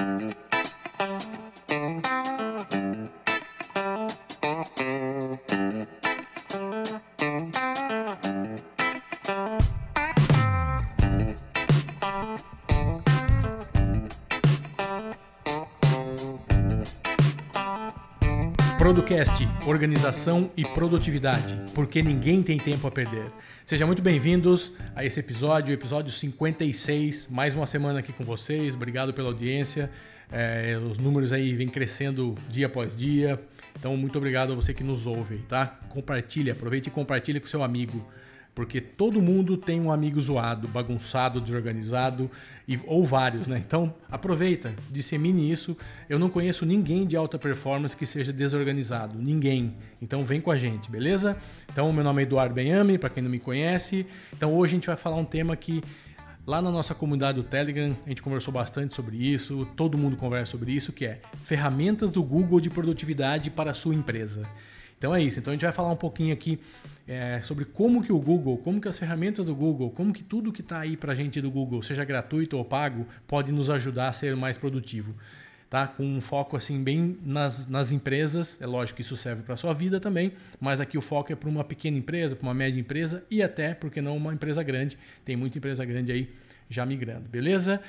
[0.00, 0.49] Thank you.
[19.10, 23.26] Producast, organização e produtividade, porque ninguém tem tempo a perder.
[23.66, 28.72] Sejam muito bem-vindos a esse episódio, episódio 56, mais uma semana aqui com vocês.
[28.72, 29.90] Obrigado pela audiência.
[30.30, 33.36] É, os números aí vêm crescendo dia após dia.
[33.76, 35.66] Então, muito obrigado a você que nos ouve, tá?
[35.88, 38.08] Compartilha, aproveite e compartilha com seu amigo
[38.54, 42.30] porque todo mundo tem um amigo zoado, bagunçado, desorganizado
[42.66, 43.62] e, ou vários, né?
[43.64, 45.76] Então aproveita, dissemine isso.
[46.08, 49.74] Eu não conheço ninguém de alta performance que seja desorganizado, ninguém.
[50.02, 51.36] Então vem com a gente, beleza?
[51.72, 54.06] Então meu nome é Eduardo Benhame, para quem não me conhece.
[54.32, 55.80] Então hoje a gente vai falar um tema que
[56.46, 60.50] lá na nossa comunidade do Telegram a gente conversou bastante sobre isso, todo mundo conversa
[60.52, 64.42] sobre isso, que é ferramentas do Google de produtividade para a sua empresa.
[64.98, 65.38] Então é isso.
[65.38, 66.58] Então a gente vai falar um pouquinho aqui
[67.10, 70.52] é, sobre como que o Google, como que as ferramentas do Google, como que tudo
[70.52, 74.10] que está aí para a gente do Google, seja gratuito ou pago, pode nos ajudar
[74.10, 75.12] a ser mais produtivo.
[75.68, 75.88] Tá?
[75.88, 79.56] Com um foco assim bem nas, nas empresas, é lógico que isso serve para a
[79.56, 82.78] sua vida também, mas aqui o foco é para uma pequena empresa, para uma média
[82.78, 84.96] empresa e até, porque não, uma empresa grande.
[85.24, 86.30] Tem muita empresa grande aí
[86.68, 87.82] já migrando, beleza?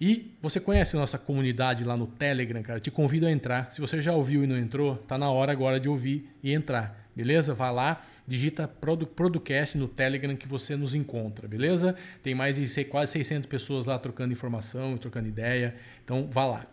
[0.00, 2.78] E você conhece a nossa comunidade lá no Telegram, cara?
[2.78, 3.72] Te convido a entrar.
[3.72, 7.08] Se você já ouviu e não entrou, tá na hora agora de ouvir e entrar,
[7.16, 7.52] beleza?
[7.54, 11.96] Vá lá, digita Producast no Telegram que você nos encontra, beleza?
[12.22, 15.74] Tem mais de quase 600 pessoas lá trocando informação, trocando ideia.
[16.04, 16.66] Então vá lá.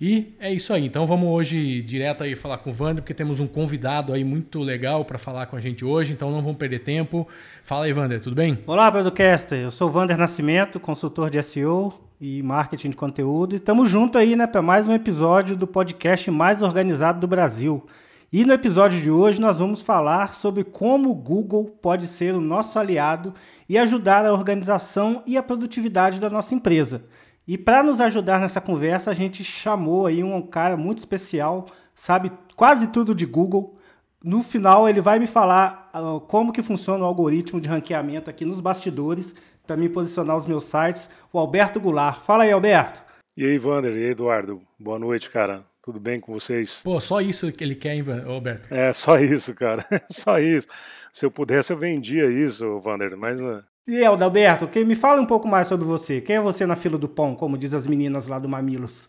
[0.00, 0.86] E é isso aí.
[0.86, 4.60] Então vamos hoje direto aí falar com o Wander, porque temos um convidado aí muito
[4.60, 7.28] legal para falar com a gente hoje, então não vamos perder tempo.
[7.64, 8.58] Fala aí, Wander, tudo bem?
[8.66, 9.58] Olá, Producaster.
[9.58, 13.54] Eu sou o Wander Nascimento, consultor de SEO e marketing de conteúdo.
[13.54, 17.84] E estamos juntos aí, né, para mais um episódio do podcast mais organizado do Brasil.
[18.30, 22.42] E no episódio de hoje nós vamos falar sobre como o Google pode ser o
[22.42, 23.32] nosso aliado
[23.66, 27.06] e ajudar a organização e a produtividade da nossa empresa.
[27.46, 32.30] E para nos ajudar nessa conversa, a gente chamou aí um cara muito especial, sabe
[32.54, 33.78] quase tudo de Google.
[34.22, 38.44] No final, ele vai me falar uh, como que funciona o algoritmo de ranqueamento aqui
[38.44, 39.34] nos bastidores
[39.66, 41.08] para me posicionar os meus sites.
[41.32, 42.20] O Alberto Goulart.
[42.20, 43.00] Fala aí, Alberto.
[43.34, 44.60] E aí, Wander, e aí, Eduardo.
[44.78, 45.64] Boa noite, cara.
[45.88, 46.82] Tudo bem com vocês?
[46.84, 48.68] Pô, só isso que ele quer, hein, Alberto?
[48.70, 49.82] É, só isso, cara.
[50.06, 50.68] só isso.
[51.10, 55.24] Se eu pudesse, eu vendia isso, Wander, mas uh, e Alberto, que me fala um
[55.24, 56.20] pouco mais sobre você.
[56.20, 59.08] Quem é você na fila do pão, como diz as meninas lá do Mamilos?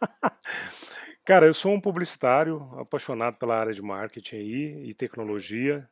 [1.26, 5.86] Cara, eu sou um publicitário apaixonado pela área de marketing aí e tecnologia.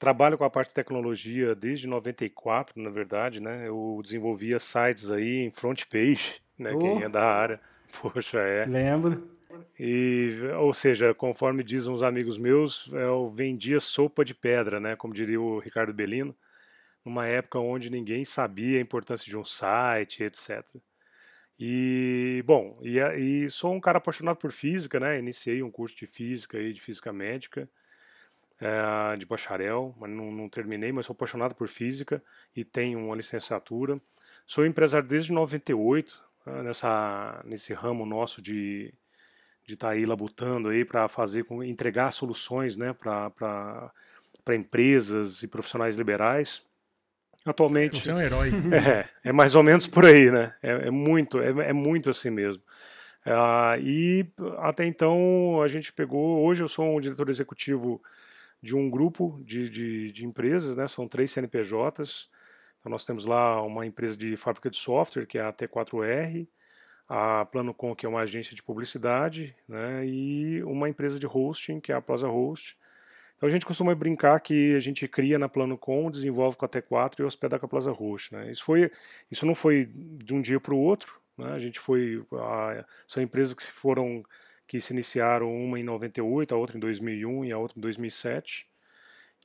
[0.00, 3.68] Trabalho com a parte de tecnologia desde 94, na verdade, né?
[3.68, 6.72] Eu desenvolvia sites aí em front page, né?
[6.74, 6.78] Oh.
[6.80, 7.60] Quem é da área,
[8.00, 8.64] poxa, é.
[8.66, 9.36] Lembro.
[9.78, 14.96] E, ou seja, conforme dizem uns amigos meus, eu vendia sopa de pedra, né?
[14.96, 16.34] Como diria o Ricardo Bellino
[17.04, 20.64] numa época onde ninguém sabia a importância de um site, etc.
[21.58, 25.18] E, bom, e, e, sou um cara apaixonado por física, né?
[25.18, 27.68] Iniciei um curso de física e de física médica,
[28.60, 32.22] é, de bacharel, mas não, não, terminei, mas sou apaixonado por física
[32.54, 34.00] e tenho uma licenciatura.
[34.46, 36.25] Sou empresário desde 98, né,
[36.62, 38.92] nessa, nesse ramo nosso de
[39.66, 43.92] de estar tá aí labutando aí para fazer, entregar soluções, né, para
[44.54, 46.62] empresas e profissionais liberais.
[47.44, 48.00] Atualmente.
[48.00, 48.50] Você é um herói.
[48.72, 50.54] É, é mais ou menos por aí, né?
[50.62, 52.62] É, é muito, é, é, muito assim mesmo.
[53.24, 54.26] Uh, e
[54.58, 56.44] até então a gente pegou.
[56.44, 58.00] Hoje eu sou um diretor executivo
[58.62, 60.86] de um grupo de, de, de empresas, né?
[60.88, 62.28] São três CNPJs.
[62.86, 66.46] Então nós temos lá uma empresa de fábrica de software, que é a T4R,
[67.08, 70.06] a PlanoCom, que é uma agência de publicidade, né?
[70.06, 72.78] E uma empresa de hosting, que é a Plaza Host
[73.36, 76.68] então a gente costuma brincar que a gente cria na Plano Com, desenvolve com a
[76.68, 78.38] T4 e hospeda com a Plaza Roxa.
[78.38, 78.50] Né?
[78.50, 78.90] Isso, foi,
[79.30, 81.20] isso não foi de um dia para o outro.
[81.36, 81.52] Né?
[81.52, 82.24] A gente foi.
[82.32, 84.22] A, são empresas que se foram
[84.66, 88.66] que se iniciaram uma em 98, a outra em 2001 e a outra em 2007.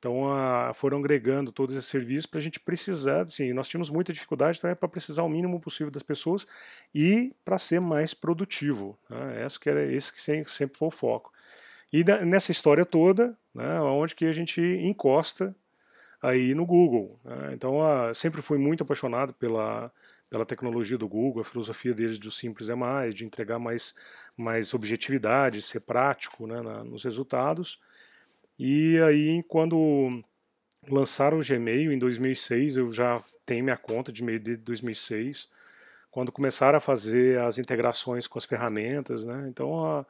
[0.01, 4.12] Então a, foram agregando todos esses serviços para a gente precisar, assim, nós tínhamos muita
[4.12, 6.48] dificuldade então é para precisar o mínimo possível das pessoas
[6.94, 8.98] e para ser mais produtivo.
[9.07, 9.45] Né?
[9.45, 11.31] Esse, que era, esse que sempre, foi o foco.
[11.94, 15.56] E nessa história toda, né, onde que a gente encosta
[16.19, 17.19] aí no Google.
[17.24, 17.51] Né?
[17.53, 19.92] Então, a, sempre fui muito apaixonado pela,
[20.31, 23.94] pela tecnologia do Google, a filosofia deles do simples é mais, de entregar mais,
[24.36, 27.80] mais objetividade, ser prático né, na, nos resultados.
[28.63, 30.21] E aí, quando
[30.87, 35.49] lançaram o Gmail em 2006, eu já tenho minha conta de e-mail de 2006,
[36.11, 39.47] quando começaram a fazer as integrações com as ferramentas, né?
[39.49, 40.05] Então, a,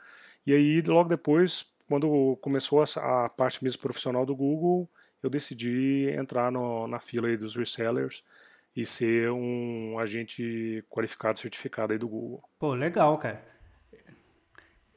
[0.46, 2.86] e aí logo depois, quando começou a,
[3.24, 4.86] a, parte mesmo profissional do Google,
[5.24, 8.22] eu decidi entrar no, na fila aí dos resellers
[8.76, 12.44] e ser um agente qualificado certificado aí do Google.
[12.60, 13.42] Pô, legal, cara.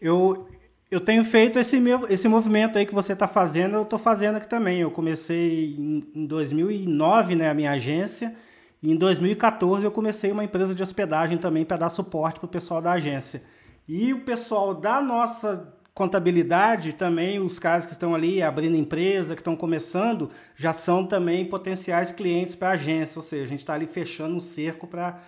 [0.01, 0.49] Eu,
[0.95, 4.37] eu tenho feito esse, meu, esse movimento aí que você está fazendo, eu estou fazendo
[4.37, 4.79] aqui também.
[4.79, 8.33] Eu comecei em, em 2009, né, a minha agência,
[8.81, 12.49] e em 2014 eu comecei uma empresa de hospedagem também para dar suporte para o
[12.49, 13.43] pessoal da agência.
[13.89, 19.41] E o pessoal da nossa contabilidade também, os caras que estão ali abrindo empresa, que
[19.41, 23.19] estão começando, já são também potenciais clientes para a agência.
[23.19, 25.21] Ou seja, a gente está ali fechando um cerco para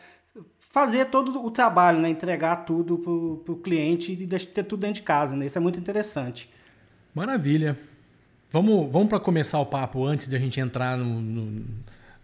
[0.71, 2.09] fazer todo o trabalho, né?
[2.09, 2.99] entregar tudo
[3.45, 5.37] para o cliente e ter tudo dentro de casa.
[5.37, 5.47] Né?
[5.47, 6.51] Isso é muito interessante.
[7.15, 7.79] Maravilha.
[8.51, 11.65] Vamos, vamos para começar o papo antes de a gente entrar no, no,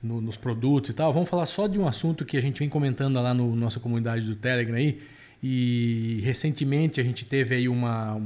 [0.02, 1.12] no, nos produtos e tal.
[1.12, 4.24] Vamos falar só de um assunto que a gente vem comentando lá no nossa comunidade
[4.26, 5.00] do Telegram aí
[5.42, 8.20] e recentemente a gente teve aí uma,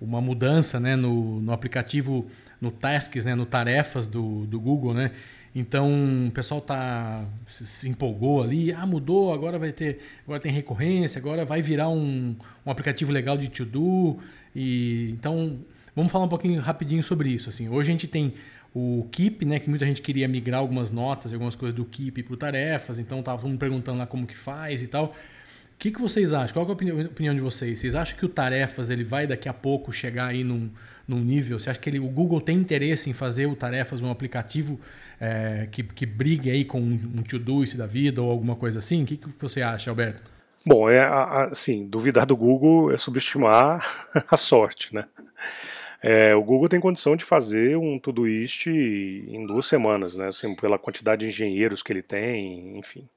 [0.00, 2.26] uma mudança né, no, no aplicativo,
[2.60, 5.10] no Tasks, né, no Tarefas do, do Google, né?
[5.54, 11.18] Então o pessoal tá se empolgou ali, ah, mudou, agora vai ter, agora tem recorrência,
[11.18, 14.18] agora vai virar um, um aplicativo legal de to-do.
[14.54, 15.58] E então
[15.94, 17.48] vamos falar um pouquinho rapidinho sobre isso.
[17.48, 18.34] Assim, hoje a gente tem
[18.72, 22.36] o Keep, né, que muita gente queria migrar algumas notas, algumas coisas do Keep para
[22.36, 25.14] tarefas, então tava todo mundo perguntando lá como que faz e tal
[25.80, 26.52] que, que vocês acham?
[26.52, 27.78] Qual é a opinião de vocês?
[27.78, 30.70] Vocês acham que o Tarefas ele vai daqui a pouco chegar aí num,
[31.08, 31.58] num nível?
[31.58, 34.78] Você acha que ele, o Google tem interesse em fazer o Tarefas um aplicativo
[35.18, 39.02] é, que, que brigue aí com um to-doist da vida ou alguma coisa assim?
[39.02, 40.30] O que, que você acha, Alberto?
[40.66, 41.00] Bom, é
[41.50, 43.82] assim, duvidar do Google é subestimar
[44.30, 45.02] a sorte, né?
[46.02, 50.28] É, o Google tem condição de fazer um Todoist em duas semanas, né?
[50.28, 53.08] Assim, pela quantidade de engenheiros que ele tem, enfim.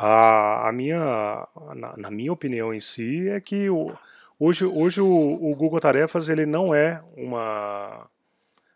[0.00, 3.92] A, a minha, na, na, minha opinião em si, é que o,
[4.38, 8.08] hoje, hoje o, o, Google Tarefas ele não é uma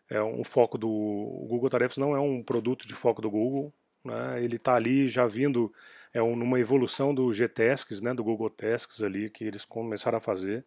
[0.09, 3.73] é um foco do o Google Tarefas não é um produto de foco do Google,
[4.03, 4.43] né?
[4.43, 5.73] Ele está ali já vindo
[6.13, 8.13] é um, evolução do Gtasks, né?
[8.13, 10.65] Do Google Tasks ali que eles começaram a fazer.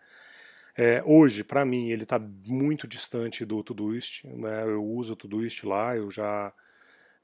[0.77, 4.27] É, hoje, para mim, ele está muito distante do Todoist.
[4.27, 4.65] Né?
[4.65, 6.53] Eu uso o Todoist lá, eu já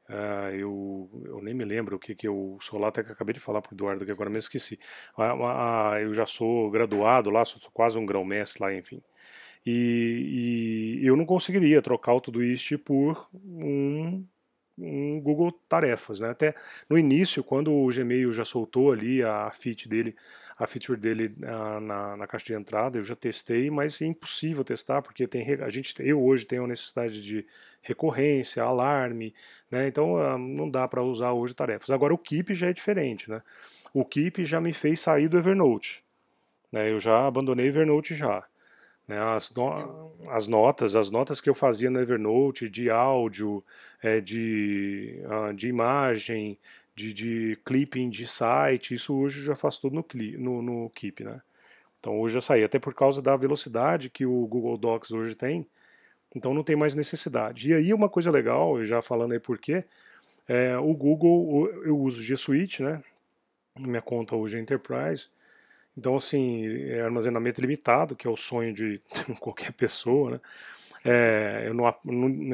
[0.08, 3.32] Uh, eu, eu nem me lembro o que, que eu sou lá, até que acabei
[3.32, 4.78] de falar para o Eduardo, que agora me esqueci.
[5.16, 9.02] Uh, uh, eu já sou graduado lá, sou, quase um grão-mestre lá, enfim.
[9.64, 14.26] E, e, eu não conseguiria trocar o Todoist por um,
[14.76, 16.20] um Google Tarefas.
[16.20, 16.31] Né?
[16.31, 16.55] Até
[16.90, 20.16] no início, quando o Gmail já soltou ali a feature dele,
[20.58, 25.02] a feature dele na, na caixa de entrada, eu já testei, mas é impossível testar,
[25.02, 27.46] porque tem, a gente, eu hoje tenho a necessidade de
[27.82, 29.34] recorrência, alarme,
[29.70, 29.88] né?
[29.88, 31.90] Então ah, não dá para usar hoje tarefas.
[31.90, 33.43] Agora o Keep já é diferente, né?
[33.93, 36.04] O Keep já me fez sair do Evernote.
[36.70, 36.90] Né?
[36.90, 38.44] Eu já abandonei Evernote já.
[39.06, 39.19] Né?
[39.19, 43.62] As, no, as notas, as notas que eu fazia no Evernote de áudio,
[44.02, 46.58] é, de, uh, de imagem,
[46.94, 50.05] de, de clipping de site, isso hoje eu já faço tudo no,
[50.39, 51.41] no, no Keep, né?
[51.99, 55.67] Então hoje já saí, até por causa da velocidade que o Google Docs hoje tem,
[56.35, 57.71] então não tem mais necessidade.
[57.71, 59.85] E aí uma coisa legal, já falando aí por quê,
[60.49, 63.03] é, o Google, eu uso G Suite, né?
[63.79, 65.29] Minha conta hoje é Enterprise.
[65.97, 69.01] Então, assim, é armazenamento limitado, que é o sonho de
[69.41, 70.41] qualquer pessoa, né?
[71.05, 71.87] É, eu, não,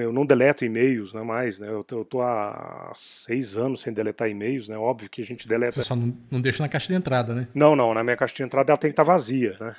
[0.00, 1.68] eu não deleto e-mails né, mais, né?
[1.68, 4.76] Eu estou há seis anos sem deletar e-mails, né?
[4.76, 5.72] Óbvio que a gente deleta.
[5.72, 7.46] Você só não, não deixa na caixa de entrada, né?
[7.54, 9.74] Não, não, na minha caixa de entrada ela tem que estar tá vazia, né?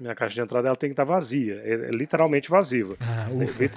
[0.00, 2.84] Minha caixa de entrada ela tem que estar vazia, é, é literalmente vazia.
[2.98, 3.28] Ah,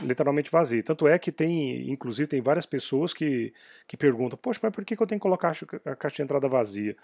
[0.03, 0.81] literalmente vazia.
[0.81, 3.53] Tanto é que tem, inclusive, tem várias pessoas que,
[3.87, 6.47] que perguntam: Poxa, mas por que, que eu tenho que colocar a caixa de entrada
[6.47, 6.95] vazia?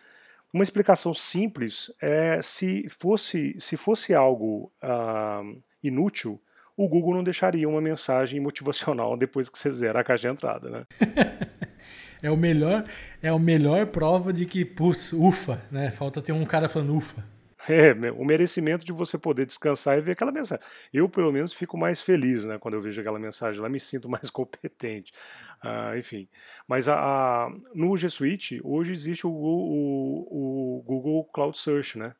[0.52, 5.44] Uma explicação simples é se fosse, se fosse algo ah,
[5.84, 6.40] inútil,
[6.76, 10.70] o Google não deixaria uma mensagem motivacional depois que você zera a caixa de entrada,
[10.70, 10.86] né?
[12.22, 12.86] é o melhor,
[13.22, 15.92] é a melhor prova de que, putz, ufa, né?
[15.92, 17.34] Falta ter um cara falando ufa.
[17.70, 20.64] É, o merecimento de você poder descansar e ver aquela mensagem.
[20.94, 24.10] Eu, pelo menos, fico mais feliz né, quando eu vejo aquela mensagem lá, me sinto
[24.10, 25.14] mais competente.
[25.62, 26.28] Ah, enfim.
[26.68, 32.14] Mas a, a, no G Suite, hoje existe o, o, o, Google Cloud Search, né?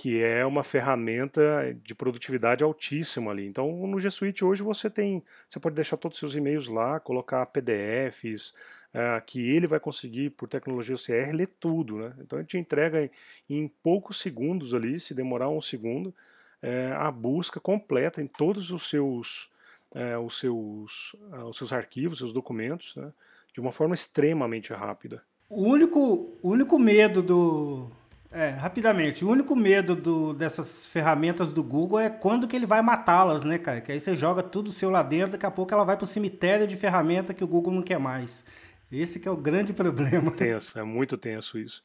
[0.00, 3.46] Que é uma ferramenta de produtividade altíssima ali.
[3.46, 5.22] Então, no G Suite hoje você tem.
[5.46, 8.54] Você pode deixar todos os seus e-mails lá, colocar PDFs,
[8.94, 11.98] é, que ele vai conseguir, por tecnologia OCR, ler tudo.
[11.98, 12.14] Né?
[12.20, 13.10] Então a gente entrega em,
[13.50, 16.14] em poucos segundos ali, se demorar um segundo,
[16.62, 19.50] é, a busca completa em todos os seus,
[19.94, 21.14] é, os seus,
[21.46, 23.12] os seus arquivos, seus documentos, né?
[23.52, 25.22] de uma forma extremamente rápida.
[25.50, 27.90] O único, o único medo do.
[28.32, 32.80] É, rapidamente, o único medo do, dessas ferramentas do Google é quando que ele vai
[32.80, 33.80] matá-las, né, cara?
[33.80, 36.06] Que aí você joga tudo o seu lá dentro, daqui a pouco ela vai pro
[36.06, 38.44] cemitério de ferramenta que o Google não quer mais.
[38.90, 40.30] Esse que é o grande problema.
[40.30, 41.82] Tenso, é muito tenso isso.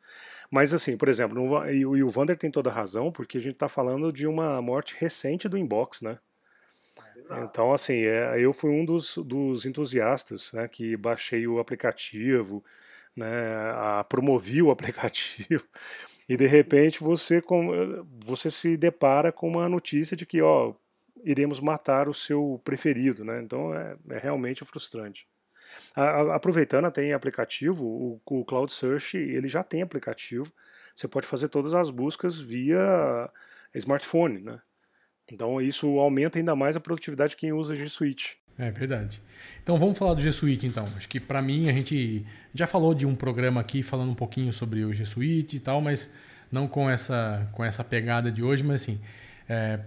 [0.51, 3.53] Mas assim, por exemplo, no, e, o Vander tem toda a razão, porque a gente
[3.53, 6.19] está falando de uma morte recente do inbox, né?
[7.43, 12.63] Então, assim, é, eu fui um dos, dos entusiastas né, que baixei o aplicativo,
[13.15, 15.63] né, a, promovi o aplicativo,
[16.27, 17.71] e de repente você, com,
[18.23, 20.73] você se depara com uma notícia de que, ó,
[21.23, 23.41] iremos matar o seu preferido, né?
[23.41, 25.27] Então é, é realmente frustrante.
[25.95, 30.51] A, a, aproveitando, tem aplicativo, o, o Cloud Search, ele já tem aplicativo,
[30.95, 33.29] você pode fazer todas as buscas via
[33.73, 34.61] smartphone, né?
[35.31, 38.39] Então isso aumenta ainda mais a produtividade de quem usa G Suite.
[38.57, 39.21] É verdade.
[39.61, 40.87] Então vamos falar do G Suite então.
[40.95, 44.53] Acho que para mim a gente já falou de um programa aqui falando um pouquinho
[44.53, 46.13] sobre o G Suite e tal, mas
[46.51, 48.99] não com essa com essa pegada de hoje, mas assim,
[49.49, 49.79] é,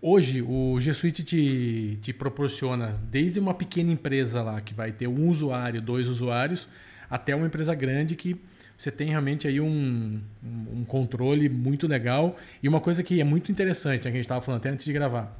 [0.00, 5.08] hoje o G Suite te, te proporciona desde uma pequena empresa lá que vai ter
[5.08, 6.68] um usuário, dois usuários,
[7.10, 8.36] até uma empresa grande que
[8.76, 12.38] você tem realmente aí um, um controle muito legal.
[12.62, 14.92] E uma coisa que é muito interessante, né, a gente estava falando até antes de
[14.92, 15.36] gravar,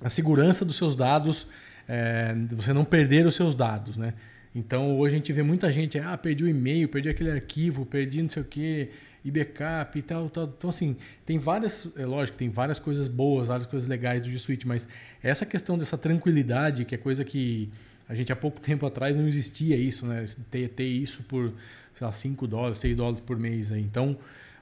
[0.00, 1.46] a segurança dos seus dados,
[1.88, 4.14] é, você não perder os seus dados, né?
[4.54, 8.22] Então hoje a gente vê muita gente, ah, perdi o e-mail, perdi aquele arquivo, perdi
[8.22, 8.88] não sei o que,
[9.24, 10.44] e backup e tal, tal.
[10.44, 14.38] Então assim, tem várias, é lógico, tem várias coisas boas, várias coisas legais do G
[14.38, 14.88] Suite, mas
[15.22, 17.70] essa questão dessa tranquilidade, que é coisa que
[18.08, 20.24] a gente há pouco tempo atrás não existia isso, né?
[20.50, 21.52] Ter, ter isso por
[21.96, 23.72] sei lá, 5 dólares, 6 dólares por mês.
[23.72, 23.82] Aí.
[23.82, 24.16] Então,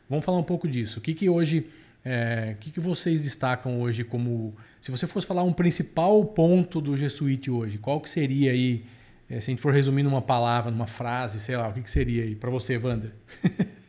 [0.08, 0.98] vamos falar um pouco disso.
[0.98, 1.66] O que, que hoje,
[2.04, 6.80] é, o que, que vocês destacam hoje como, se você fosse falar um principal ponto
[6.80, 8.84] do G Suite hoje, qual que seria aí,
[9.28, 11.90] é, se a gente for resumir numa palavra, numa frase, sei lá, o que, que
[11.90, 13.14] seria aí para você, Wander?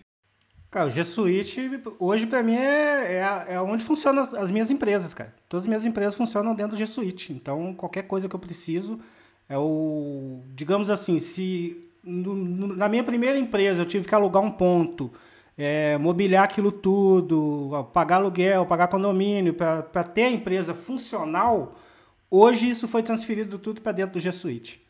[0.71, 1.69] Cara, o G Suite
[1.99, 5.33] hoje para mim é, é, é, onde funcionam as, as, minhas empresas, cara.
[5.47, 7.31] Todas as minhas empresas funcionam dentro do G Suite.
[7.31, 8.99] Então, qualquer coisa que eu preciso
[9.47, 14.43] é o, digamos assim, se no, no, na minha primeira empresa eu tive que alugar
[14.43, 15.13] um ponto,
[15.57, 21.79] é, mobiliar aquilo tudo, pagar aluguel, pagar condomínio, para ter a empresa funcional,
[22.29, 24.85] hoje isso foi transferido tudo para dentro do G Suite.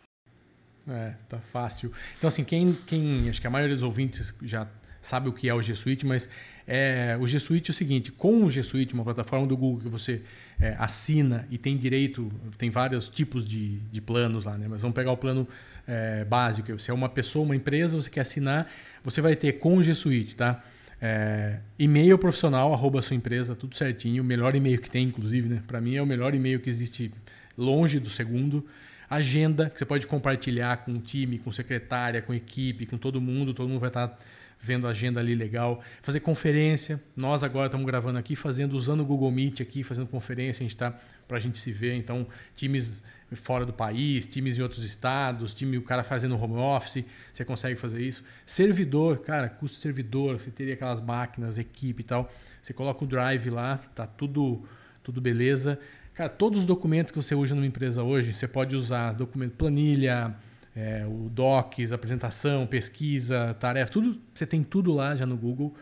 [0.87, 1.91] É, tá fácil.
[2.17, 3.27] Então, assim, quem, quem.
[3.29, 4.67] Acho que a maioria dos ouvintes já
[5.01, 6.29] sabe o que é o G Suite, mas
[6.67, 9.81] é, o G Suite é o seguinte: com o G Suite, uma plataforma do Google
[9.81, 10.21] que você
[10.59, 14.67] é, assina e tem direito, tem vários tipos de, de planos lá, né?
[14.67, 15.47] Mas vamos pegar o plano
[15.87, 16.71] é, básico.
[16.73, 18.71] Você é uma pessoa, uma empresa, você quer assinar,
[19.03, 20.63] você vai ter com o G Suite, tá?
[20.99, 24.23] É, e-mail profissional, arroba sua empresa, tudo certinho.
[24.23, 25.61] O melhor e-mail que tem, inclusive, né?
[25.67, 27.11] Para mim é o melhor e-mail que existe
[27.55, 28.65] longe do segundo.
[29.07, 33.53] Agenda, que você pode compartilhar com o time, com secretária, com equipe, com todo mundo.
[33.53, 34.17] Todo mundo vai estar tá
[34.59, 35.83] vendo a agenda ali legal.
[36.01, 37.01] Fazer conferência.
[37.15, 40.61] Nós agora estamos gravando aqui, fazendo, usando o Google Meet aqui, fazendo conferência.
[40.61, 40.97] A gente está
[41.27, 41.95] para a gente se ver.
[41.95, 47.03] Então, times fora do país, times em outros estados, time o cara fazendo home office,
[47.33, 48.23] você consegue fazer isso.
[48.45, 52.31] Servidor, cara, custo servidor, você teria aquelas máquinas, equipe e tal.
[52.61, 54.63] Você coloca o drive lá, tá tudo,
[55.03, 55.79] tudo beleza.
[56.13, 60.35] Cara, todos os documentos que você usa numa empresa hoje, você pode usar documento, planilha,
[60.75, 65.73] é, o Docs, apresentação, pesquisa, tarefa, tudo, você tem tudo lá já no Google.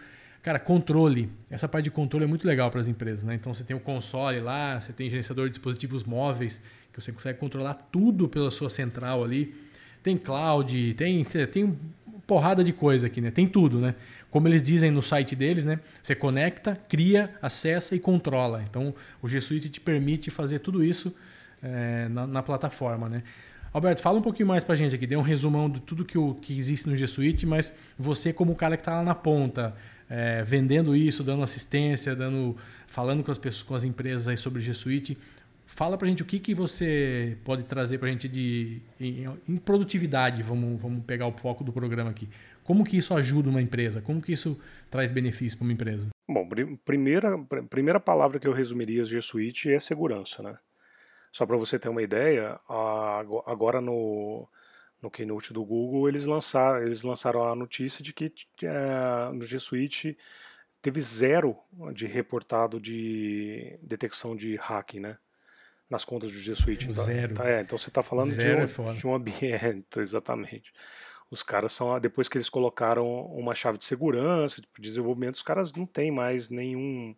[0.44, 1.32] Cara, controle.
[1.50, 3.34] Essa parte de controle é muito legal para as empresas, né?
[3.34, 7.40] Então você tem o console lá, você tem gerenciador de dispositivos móveis, que você consegue
[7.40, 9.56] controlar tudo pela sua central ali.
[10.04, 11.80] Tem cloud, tem, tem
[12.28, 13.32] porrada de coisa aqui, né?
[13.32, 13.96] Tem tudo, né?
[14.30, 15.80] Como eles dizem no site deles, né?
[16.02, 18.64] Você conecta, cria, acessa e controla.
[18.70, 21.16] Então o G Suite te permite fazer tudo isso
[21.62, 23.24] é, na, na, plataforma, né?
[23.74, 26.36] Alberto, fala um pouquinho mais pra gente aqui, dê um resumão de tudo que, o,
[26.36, 29.75] que existe no G Suite, mas você como o cara que está lá na ponta,
[30.08, 34.62] é, vendendo isso, dando assistência, dando, falando com as pessoas, com as empresas aí sobre
[34.62, 35.18] G Suite,
[35.65, 39.25] Fala para a gente o que, que você pode trazer para a gente de em,
[39.50, 42.30] em, produtividade, vamos, vamos pegar o foco do programa aqui.
[42.63, 44.00] Como que isso ajuda uma empresa?
[44.00, 44.60] Como que isso
[44.92, 46.10] traz benefício para uma empresa?
[46.30, 46.48] Bom,
[46.86, 47.38] primeira,
[47.72, 50.56] primeira palavra que eu resumiria o G Suite é segurança, né?
[51.34, 52.60] Só para você ter uma ideia,
[53.48, 54.48] agora no,
[55.02, 58.32] no Keynote do Google eles lançaram, eles lançaram a notícia de que
[58.63, 60.16] é, no G Suite
[60.80, 61.58] teve zero
[61.92, 65.18] de reportado de detecção de hacking, né?
[65.90, 66.88] nas contas do G Suite.
[66.88, 67.34] Então, Zero.
[67.34, 70.72] Tá, é, então você está falando de um, é de um ambiente, exatamente.
[71.32, 75.74] Os caras são, depois que eles colocaram uma chave de segurança, de desenvolvimento, os caras
[75.74, 77.16] não têm mais nenhum,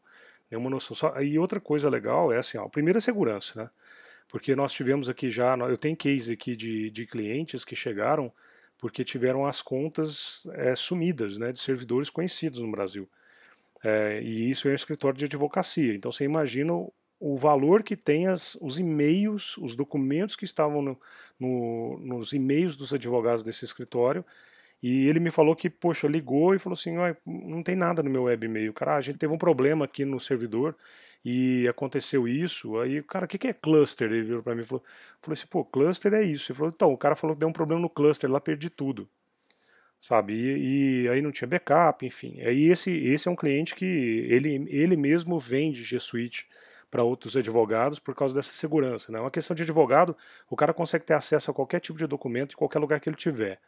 [0.50, 0.96] nenhuma noção.
[0.96, 3.70] Só, e outra coisa legal é assim, ó, primeiro é segurança, né?
[4.36, 8.30] Porque nós tivemos aqui já, eu tenho case aqui de, de clientes que chegaram
[8.78, 13.08] porque tiveram as contas é, sumidas né, de servidores conhecidos no Brasil.
[13.82, 15.96] É, e isso é um escritório de advocacia.
[15.96, 21.00] Então você imagina o valor que tem as, os e-mails, os documentos que estavam no,
[21.40, 24.26] no, nos e-mails dos advogados desse escritório.
[24.88, 26.94] E ele me falou que, poxa, ligou e falou assim:
[27.26, 28.72] não tem nada no meu web e-mail.
[28.72, 30.76] Cara, a gente teve um problema aqui no servidor
[31.26, 32.78] e aconteceu isso.
[32.78, 34.12] Aí, cara, o que, que é cluster?
[34.12, 34.84] Ele virou para mim e falou,
[35.24, 36.52] falou assim: pô, cluster é isso.
[36.52, 39.10] Ele falou: então, o cara falou que deu um problema no cluster, lá perdi tudo.
[40.00, 40.36] Sabe?
[40.36, 42.40] E, e aí não tinha backup, enfim.
[42.42, 46.48] Aí esse, esse é um cliente que ele, ele mesmo vende G Suite
[46.92, 49.12] para outros advogados por causa dessa segurança.
[49.12, 49.18] Né?
[49.18, 50.16] É uma questão de advogado,
[50.48, 53.16] o cara consegue ter acesso a qualquer tipo de documento em qualquer lugar que ele
[53.16, 53.60] tiver.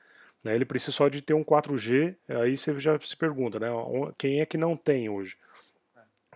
[0.44, 0.56] Né?
[0.56, 3.68] Ele precisa só de ter um 4G, aí você já se pergunta, né?
[4.18, 5.38] quem é que não tem hoje?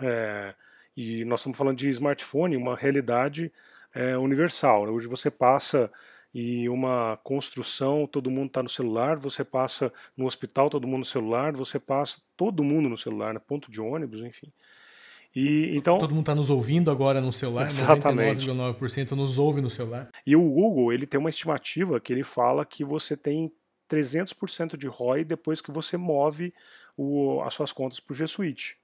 [0.01, 0.53] É,
[0.95, 3.51] e nós estamos falando de smartphone, uma realidade
[3.93, 4.85] é, universal.
[4.85, 4.91] Né?
[4.91, 5.91] Hoje você passa
[6.33, 11.05] e uma construção, todo mundo está no celular, você passa no hospital, todo mundo no
[11.05, 13.39] celular, você passa todo mundo no celular, né?
[13.45, 14.51] ponto de ônibus, enfim.
[15.35, 20.09] E, então, Todo mundo está nos ouvindo agora no celular, 99,9% nos ouve no celular.
[20.25, 23.51] E o Google ele tem uma estimativa que ele fala que você tem
[23.91, 26.53] 300% de ROI depois que você move
[26.95, 28.77] o, as suas contas para o G Suite.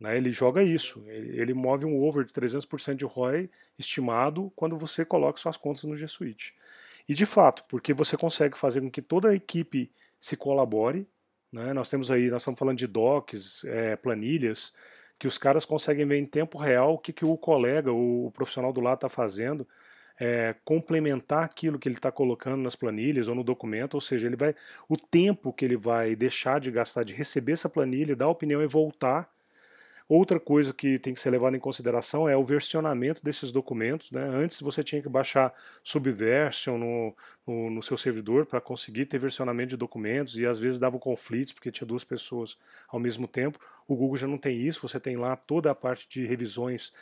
[0.00, 0.16] Né?
[0.16, 3.48] Ele joga isso, ele, ele, move um over de 300% de ROI
[3.78, 6.54] estimado quando você coloca suas contas no G Suite.
[7.08, 11.06] E de fato, porque você consegue fazer com que toda a equipe se colabore,
[11.52, 11.72] né?
[11.72, 14.72] nós temos aí, nós estamos falando de docs, é, planilhas,
[15.18, 18.30] que os caras conseguem ver em tempo real o que, que o colega, o, o
[18.32, 19.66] profissional do lado está fazendo,
[20.18, 24.36] é, complementar aquilo que ele está colocando nas planilhas ou no documento, ou seja, ele
[24.36, 24.54] vai
[24.88, 28.66] o tempo que ele vai deixar de gastar de receber essa planilha, dar opinião e
[28.66, 29.28] voltar
[30.06, 34.10] Outra coisa que tem que ser levada em consideração é o versionamento desses documentos.
[34.10, 34.22] Né?
[34.22, 35.52] Antes você tinha que baixar
[35.82, 37.16] Subversion no,
[37.46, 41.54] no, no seu servidor para conseguir ter versionamento de documentos e às vezes dava conflitos
[41.54, 43.58] porque tinha duas pessoas ao mesmo tempo.
[43.88, 46.92] O Google já não tem isso, você tem lá toda a parte de revisões,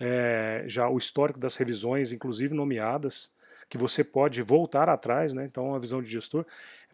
[0.00, 3.30] é, já o histórico das revisões, inclusive nomeadas,
[3.68, 5.44] que você pode voltar atrás, né?
[5.44, 6.46] então a visão de gestor.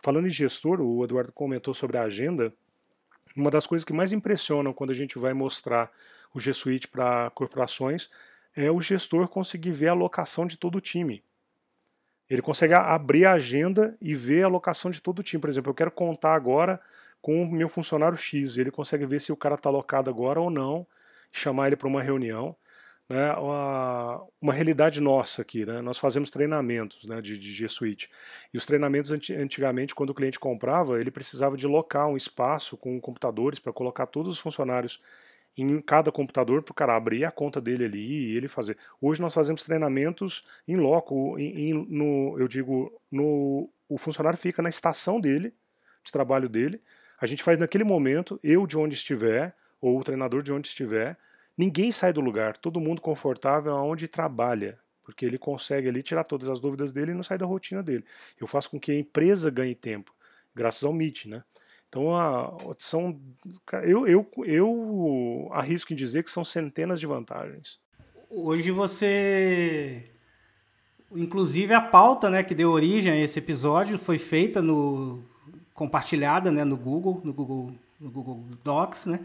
[0.02, 2.52] Falando em gestor, o Eduardo comentou sobre a agenda.
[3.36, 5.90] Uma das coisas que mais impressionam quando a gente vai mostrar
[6.34, 8.10] o G Suite para corporações
[8.54, 11.22] é o gestor conseguir ver a alocação de todo o time.
[12.28, 15.40] Ele consegue abrir a agenda e ver a alocação de todo o time.
[15.40, 16.80] Por exemplo, eu quero contar agora
[17.22, 18.56] com o meu funcionário X.
[18.56, 20.86] Ele consegue ver se o cara está alocado agora ou não,
[21.30, 22.56] chamar ele para uma reunião
[23.08, 25.64] né, uma, uma, realidade nossa aqui.
[25.64, 25.80] Né?
[25.80, 28.10] Nós fazemos treinamentos né, de, de G Suite.
[28.52, 33.00] E os treinamentos, antigamente, quando o cliente comprava, ele precisava de locar um espaço com
[33.00, 35.00] computadores para colocar todos os funcionários
[35.56, 38.76] em cada computador para o cara abrir a conta dele ali e ele fazer.
[39.00, 44.60] Hoje nós fazemos treinamentos em loco, em, em, no, eu digo, no, o funcionário fica
[44.60, 45.54] na estação dele,
[46.04, 46.80] de trabalho dele,
[47.18, 51.16] a gente faz naquele momento, eu de onde estiver, ou o treinador de onde estiver,
[51.56, 56.48] Ninguém sai do lugar, todo mundo confortável aonde trabalha, porque ele consegue ali tirar todas
[56.48, 58.04] as dúvidas dele e não sai da rotina dele.
[58.38, 60.12] Eu faço com que a empresa ganhe tempo,
[60.54, 61.42] graças ao Meet, né?
[61.88, 63.18] Então, a, são,
[63.84, 67.80] eu, eu, eu arrisco em dizer que são centenas de vantagens.
[68.28, 70.04] Hoje você
[71.14, 75.22] inclusive a pauta né, que deu origem a esse episódio foi feita no
[75.72, 79.20] compartilhada né, no Google no Google no Google Docs né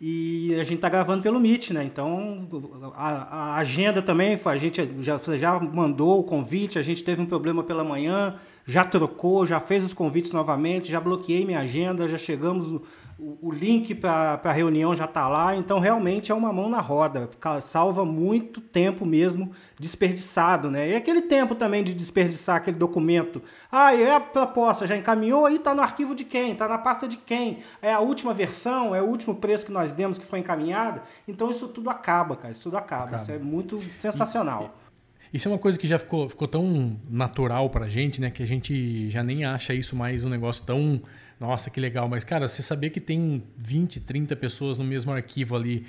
[0.00, 1.82] e a gente está gravando pelo Meet, né?
[1.82, 2.48] Então
[2.94, 7.26] a, a, agenda também, a gente já, já mandou o convite, a gente teve um
[7.26, 12.16] problema pela manhã, já trocou, já fez os convites novamente, já bloqueei minha agenda, já
[12.16, 12.80] chegamos
[13.18, 17.28] o, link para a reunião já está lá, então realmente é uma mão na roda,
[17.60, 20.90] salva muito tempo mesmo desperdiçado, né?
[20.90, 23.42] E aquele tempo também de desperdiçar aquele documento.
[23.72, 26.52] Ah, é a proposta, já encaminhou aí, está no arquivo de quem?
[26.52, 27.58] Está na pasta de quem?
[27.82, 28.94] É a última versão?
[28.94, 31.00] É o último preço que nós demos que foi encaminhado?
[31.26, 33.04] Então isso tudo acaba, cara, isso tudo acaba.
[33.04, 33.22] acaba.
[33.22, 34.72] Isso é muito sensacional.
[34.84, 34.87] E,
[35.32, 38.30] isso é uma coisa que já ficou, ficou tão natural pra gente, né?
[38.30, 41.02] Que a gente já nem acha isso mais um negócio tão
[41.38, 42.08] nossa, que legal.
[42.08, 45.86] Mas, cara, você saber que tem 20, 30 pessoas no mesmo arquivo ali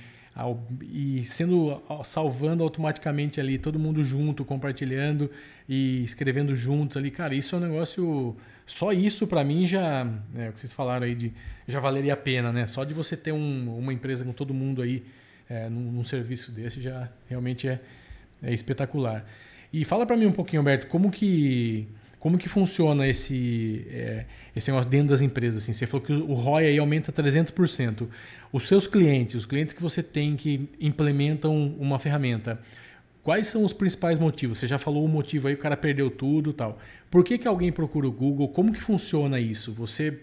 [0.89, 5.29] e sendo salvando automaticamente ali, todo mundo junto, compartilhando
[5.67, 8.37] e escrevendo juntos ali, cara, isso é um negócio.
[8.65, 11.33] Só isso para mim já, é, o que vocês falaram aí de,
[11.67, 12.67] já valeria a pena, né?
[12.67, 15.03] Só de você ter um, uma empresa com todo mundo aí
[15.49, 17.81] é, num, num, serviço desse já realmente é,
[18.41, 19.25] é espetacular.
[19.71, 21.87] E fala para mim um pouquinho, Alberto, como que
[22.19, 25.63] como que funciona esse, é, esse negócio dentro das empresas?
[25.63, 25.71] Assim?
[25.71, 28.07] Você falou que o ROI aí aumenta 300%.
[28.51, 32.59] Os seus clientes, os clientes que você tem que implementam uma ferramenta,
[33.23, 34.57] quais são os principais motivos?
[34.57, 36.77] Você já falou o motivo aí, o cara perdeu tudo tal.
[37.09, 38.49] Por que, que alguém procura o Google?
[38.49, 39.71] Como que funciona isso?
[39.73, 40.19] Você,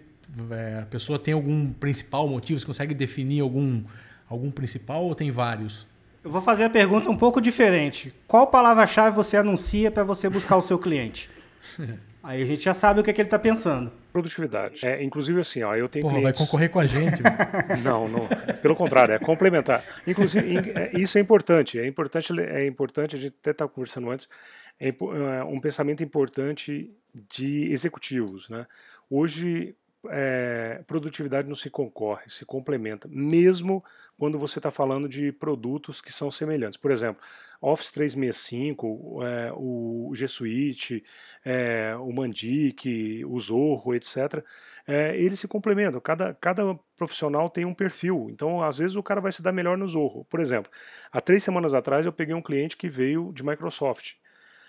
[0.50, 2.60] é, a pessoa tem algum principal motivo?
[2.60, 3.82] Você consegue definir algum,
[4.28, 5.86] algum principal ou tem vários?
[6.26, 8.12] Eu vou fazer a pergunta um pouco diferente.
[8.26, 11.30] Qual palavra-chave você anuncia para você buscar o seu cliente?
[12.20, 13.92] Aí a gente já sabe o que, é que ele está pensando.
[14.12, 14.84] Produtividade.
[14.84, 16.40] É, inclusive assim, ó, eu tenho Porra, clientes...
[16.40, 17.22] vai concorrer com a gente.
[17.84, 18.26] não, não.
[18.60, 19.84] Pelo contrário, é complementar.
[20.04, 21.78] Inclusive, é, isso é importante.
[21.78, 24.28] É importante, é importante a gente até estar tá conversando antes,
[24.80, 26.90] é, é um pensamento importante
[27.30, 28.48] de executivos.
[28.48, 28.66] Né?
[29.08, 29.76] Hoje,
[30.10, 33.84] é, produtividade não se concorre, se complementa, mesmo
[34.18, 36.78] quando você está falando de produtos que são semelhantes.
[36.78, 37.22] Por exemplo,
[37.60, 41.04] Office 365, é, o G Suite,
[41.44, 44.44] é, o Mandic, o Zorro, etc.
[44.86, 46.00] É, eles se complementam.
[46.00, 48.26] Cada, cada profissional tem um perfil.
[48.30, 50.24] Então, às vezes, o cara vai se dar melhor no Zorro.
[50.24, 50.70] Por exemplo,
[51.10, 54.14] há três semanas atrás eu peguei um cliente que veio de Microsoft.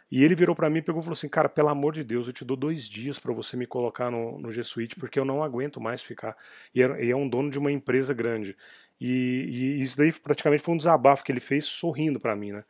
[0.10, 2.28] E ele virou para mim e pegou e falou assim: Cara, pelo amor de Deus,
[2.28, 5.26] eu te dou dois dias para você me colocar no, no G Suite, porque eu
[5.26, 6.36] não aguento mais ficar.
[6.74, 8.56] E é, e é um dono de uma empresa grande.
[9.00, 12.64] E, e, isso daí praticamente foi um desabafo que ele fez sorrindo para mim, né?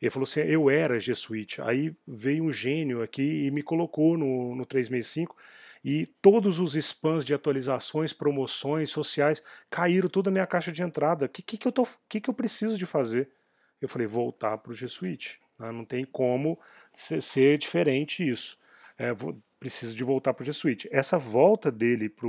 [0.00, 1.60] Ele falou assim: eu era G Suite.
[1.62, 5.36] Aí veio um gênio aqui e me colocou no, no 365
[5.84, 11.26] e todos os spams de atualizações, promoções sociais caíram toda a minha caixa de entrada.
[11.26, 13.30] O que, que, que, eu tô, que, que eu preciso de fazer?
[13.80, 15.40] Eu falei: voltar para o G Suite.
[15.58, 15.70] Né?
[15.70, 16.58] Não tem como
[16.92, 18.58] ser, ser diferente isso.
[18.96, 20.88] É, vou, preciso de voltar para o G Suite.
[20.90, 22.28] Essa volta dele para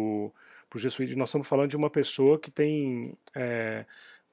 [0.70, 3.86] para o jesuíta, nós estamos falando de uma pessoa que tem, é,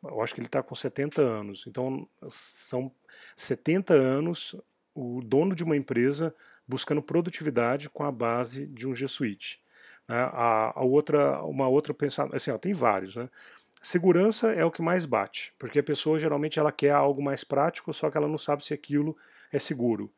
[0.02, 2.92] eu acho que ele está com 70 anos, então são
[3.36, 4.56] 70 anos
[4.94, 6.34] o dono de uma empresa
[6.66, 9.60] buscando produtividade com a base de um jesuíte.
[10.08, 10.16] Né?
[10.16, 13.28] A, a, outra, uma outra pensamento, assim, ó, tem vários, né?
[13.80, 17.92] Segurança é o que mais bate, porque a pessoa geralmente ela quer algo mais prático,
[17.92, 19.16] só que ela não sabe se aquilo
[19.52, 20.12] é seguro.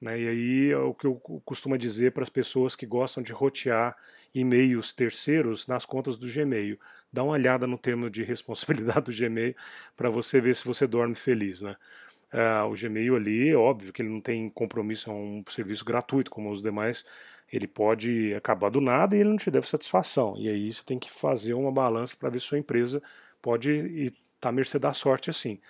[0.00, 0.20] Né?
[0.20, 3.96] E aí é o que eu costumo dizer para as pessoas que gostam de rotear
[4.34, 6.78] e-mails terceiros nas contas do Gmail.
[7.12, 9.54] Dá uma olhada no termo de responsabilidade do Gmail
[9.96, 11.60] para você ver se você dorme feliz.
[11.60, 11.76] Né?
[12.32, 16.50] É, o Gmail ali, óbvio que ele não tem compromisso, é um serviço gratuito como
[16.50, 17.04] os demais.
[17.52, 20.34] Ele pode acabar do nada e ele não te deve satisfação.
[20.38, 23.02] E aí você tem que fazer uma balança para ver se sua empresa
[23.42, 25.60] pode estar tá à mercê da sorte assim.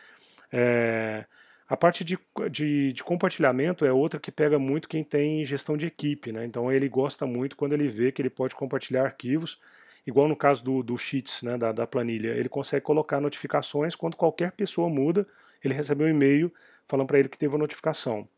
[0.53, 1.25] É,
[1.71, 2.19] a parte de,
[2.51, 6.45] de, de, compartilhamento é outra que pega muito quem tem gestão de equipe, né?
[6.45, 9.57] Então ele gosta muito quando ele vê que ele pode compartilhar arquivos,
[10.05, 12.31] igual no caso do, do Sheets, né, da, da planilha.
[12.31, 15.25] Ele consegue colocar notificações quando qualquer pessoa muda,
[15.63, 16.53] ele recebe um e-mail
[16.89, 18.29] falando para ele que teve uma notificação.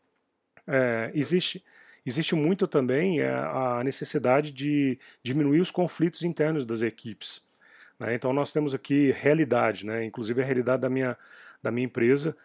[0.67, 1.65] É, existe,
[2.05, 7.41] existe muito também é, a necessidade de diminuir os conflitos internos das equipes.
[7.99, 8.13] Né?
[8.13, 10.05] Então nós temos aqui realidade, né?
[10.05, 11.17] inclusive a realidade da minha,
[11.63, 12.37] da minha empresa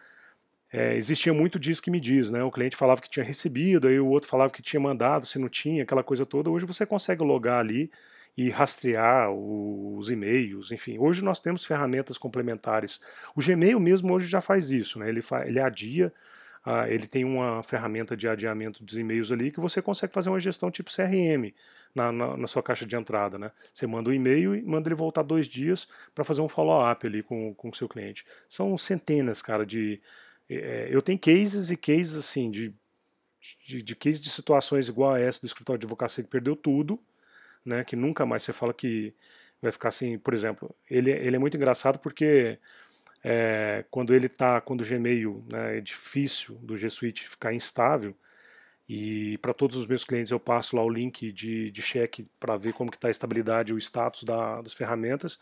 [0.71, 2.43] é, existia muito disso que me diz, né?
[2.43, 5.49] O cliente falava que tinha recebido, aí o outro falava que tinha mandado, se não
[5.49, 6.49] tinha, aquela coisa toda.
[6.49, 7.91] Hoje você consegue logar ali
[8.37, 10.97] e rastrear os e-mails, enfim.
[10.99, 13.01] Hoje nós temos ferramentas complementares.
[13.35, 15.09] O Gmail mesmo hoje já faz isso, né?
[15.09, 16.13] Ele, ele adia,
[16.87, 20.69] ele tem uma ferramenta de adiamento dos e-mails ali que você consegue fazer uma gestão
[20.69, 21.51] tipo CRM
[21.95, 23.51] na, na, na sua caixa de entrada, né?
[23.73, 27.05] Você manda o um e-mail e manda ele voltar dois dias para fazer um follow-up
[27.07, 28.23] ali com o seu cliente.
[28.47, 29.99] São centenas, cara, de
[30.57, 32.73] é, eu tenho cases e cases assim de,
[33.65, 36.99] de, de cases de situações igual a essa do escritório de advocacia que perdeu tudo,
[37.65, 39.13] né, que nunca mais você fala que
[39.61, 42.57] vai ficar assim, por exemplo, ele, ele é muito engraçado porque
[43.23, 48.15] é, quando ele está, quando o Gmail né, é difícil do G Suite ficar instável,
[48.89, 52.57] e para todos os meus clientes eu passo lá o link de, de cheque para
[52.57, 55.37] ver como que está a estabilidade o status da, das ferramentas.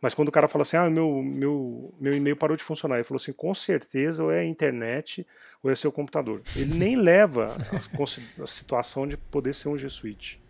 [0.00, 3.04] Mas quando o cara fala assim, ah, meu, meu, meu e-mail parou de funcionar, ele
[3.04, 5.26] falou assim, com certeza ou é a internet
[5.62, 6.42] ou é seu computador.
[6.54, 7.76] Ele nem leva a,
[8.42, 10.40] a situação de poder ser um G Suite.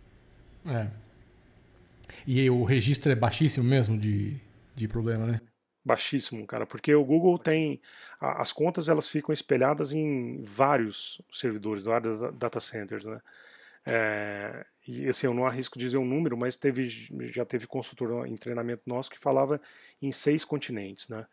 [0.65, 0.87] É.
[2.27, 4.39] E o registro é baixíssimo mesmo de,
[4.75, 5.41] de problema, né?
[5.83, 7.81] Baixíssimo, cara, porque o Google tem
[8.19, 13.19] as contas elas ficam espelhadas em vários servidores, vários data centers, né?
[13.89, 16.85] É, e assim, eu não arrisco dizer um número, mas teve,
[17.31, 19.61] já teve consultor em treinamento nosso que falava
[20.01, 21.25] em seis continentes, né?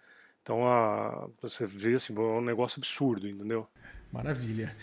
[0.42, 3.66] Então a, você vê assim, é um negócio absurdo, entendeu?
[4.12, 4.74] Maravilha.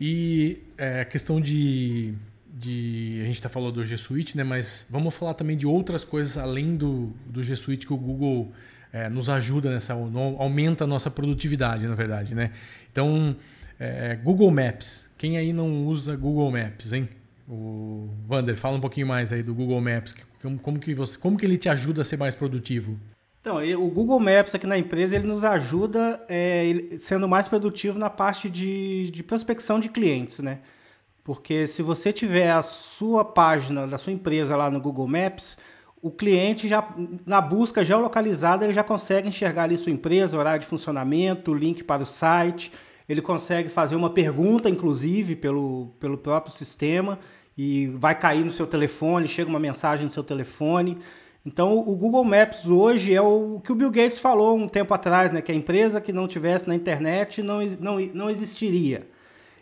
[0.00, 2.14] E é, a questão de,
[2.46, 3.18] de.
[3.20, 4.44] A gente está falando do G Suite, né?
[4.44, 8.50] Mas vamos falar também de outras coisas além do, do G Suite que o Google
[8.92, 9.92] é, nos ajuda nessa.
[9.92, 12.52] aumenta a nossa produtividade, na verdade, né?
[12.90, 13.36] Então,
[13.78, 15.10] é, Google Maps.
[15.18, 17.08] Quem aí não usa Google Maps, hein?
[17.52, 20.14] O Vander, fala um pouquinho mais aí do Google Maps.
[20.62, 22.96] Como, que você, como que ele te ajuda a ser mais produtivo?
[23.40, 28.08] Então, o Google Maps aqui na empresa ele nos ajuda é, sendo mais produtivo na
[28.08, 30.60] parte de, de prospecção de clientes, né?
[31.24, 35.56] Porque se você tiver a sua página da sua empresa lá no Google Maps,
[36.00, 36.88] o cliente já
[37.26, 42.02] na busca geolocalizada ele já consegue enxergar ali sua empresa, horário de funcionamento, link para
[42.02, 42.72] o site,
[43.08, 47.18] ele consegue fazer uma pergunta, inclusive, pelo, pelo próprio sistema,
[47.62, 50.96] e vai cair no seu telefone, chega uma mensagem no seu telefone.
[51.44, 55.30] Então, o Google Maps hoje é o que o Bill Gates falou um tempo atrás,
[55.30, 55.42] né?
[55.42, 59.06] Que a empresa que não tivesse na internet não, não, não existiria.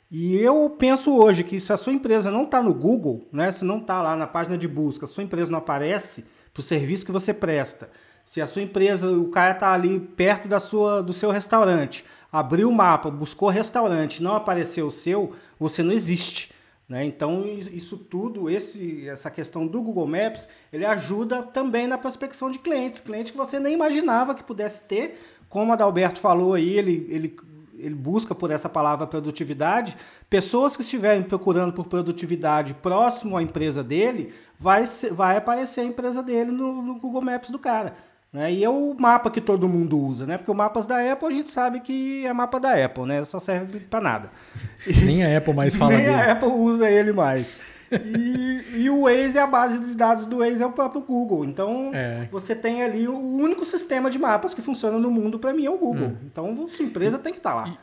[0.08, 3.50] E eu penso hoje que se a sua empresa não está no Google, né?
[3.50, 6.62] Se não está lá na página de busca, a sua empresa não aparece para o
[6.62, 7.90] serviço que você presta.
[8.24, 12.68] Se a sua empresa, o cara está ali perto da sua, do seu restaurante, abriu
[12.68, 16.56] o mapa, buscou restaurante, não apareceu o seu, você não existe.
[16.88, 17.04] Né?
[17.04, 22.58] Então, isso tudo, esse, essa questão do Google Maps, ele ajuda também na prospecção de
[22.58, 25.20] clientes, clientes que você nem imaginava que pudesse ter.
[25.50, 27.36] Como a Adalberto falou aí, ele, ele,
[27.76, 29.96] ele busca por essa palavra produtividade.
[30.30, 36.22] Pessoas que estiverem procurando por produtividade próximo à empresa dele, vai, vai aparecer a empresa
[36.22, 37.96] dele no, no Google Maps do cara.
[38.32, 38.52] Né?
[38.52, 40.36] E é o mapa que todo mundo usa, né?
[40.36, 43.24] Porque o mapas da Apple a gente sabe que é mapa da Apple, né?
[43.24, 44.30] Só serve para nada.
[45.04, 46.14] Nem a Apple mais fala Nem dele.
[46.14, 47.58] a Apple usa ele mais.
[47.90, 51.42] E, e, o Waze, a base de dados do Waze é o próprio Google.
[51.46, 52.28] Então, é.
[52.30, 55.70] você tem ali o único sistema de mapas que funciona no mundo, para mim, é
[55.70, 56.08] o Google.
[56.08, 56.16] Hum.
[56.30, 57.78] Então, sua empresa tem que estar tá lá.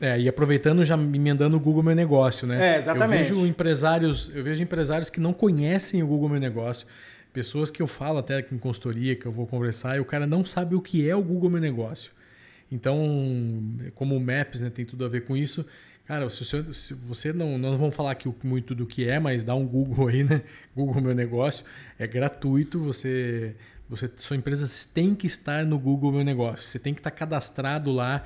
[0.00, 2.76] E, é, e aproveitando, já emendando o Google Meu Negócio, né?
[2.76, 3.30] É, exatamente.
[3.30, 6.86] Eu vejo empresários, eu vejo empresários que não conhecem o Google Meu Negócio
[7.32, 10.44] pessoas que eu falo até em consultoria, que eu vou conversar, e o cara não
[10.44, 12.12] sabe o que é o Google Meu Negócio.
[12.70, 12.98] Então,
[13.94, 15.66] como o Maps né, tem tudo a ver com isso,
[16.06, 19.42] cara, se você, se você não, não vamos falar aqui muito do que é, mas
[19.42, 20.42] dá um Google aí, né?
[20.76, 21.64] Google Meu Negócio,
[21.98, 23.54] é gratuito, você,
[23.88, 27.90] você sua empresa tem que estar no Google Meu Negócio, você tem que estar cadastrado
[27.90, 28.24] lá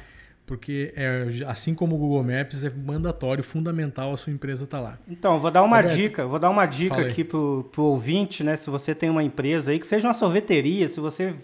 [0.53, 4.83] porque é, assim como o Google Maps é mandatório, fundamental a sua empresa estar tá
[4.83, 4.99] lá.
[5.09, 8.55] Então, vou dar uma Roberto, dica, vou dar uma dica aqui pro, pro ouvinte, né?
[8.55, 11.35] Se você tem uma empresa aí, que seja uma sorveteria, se você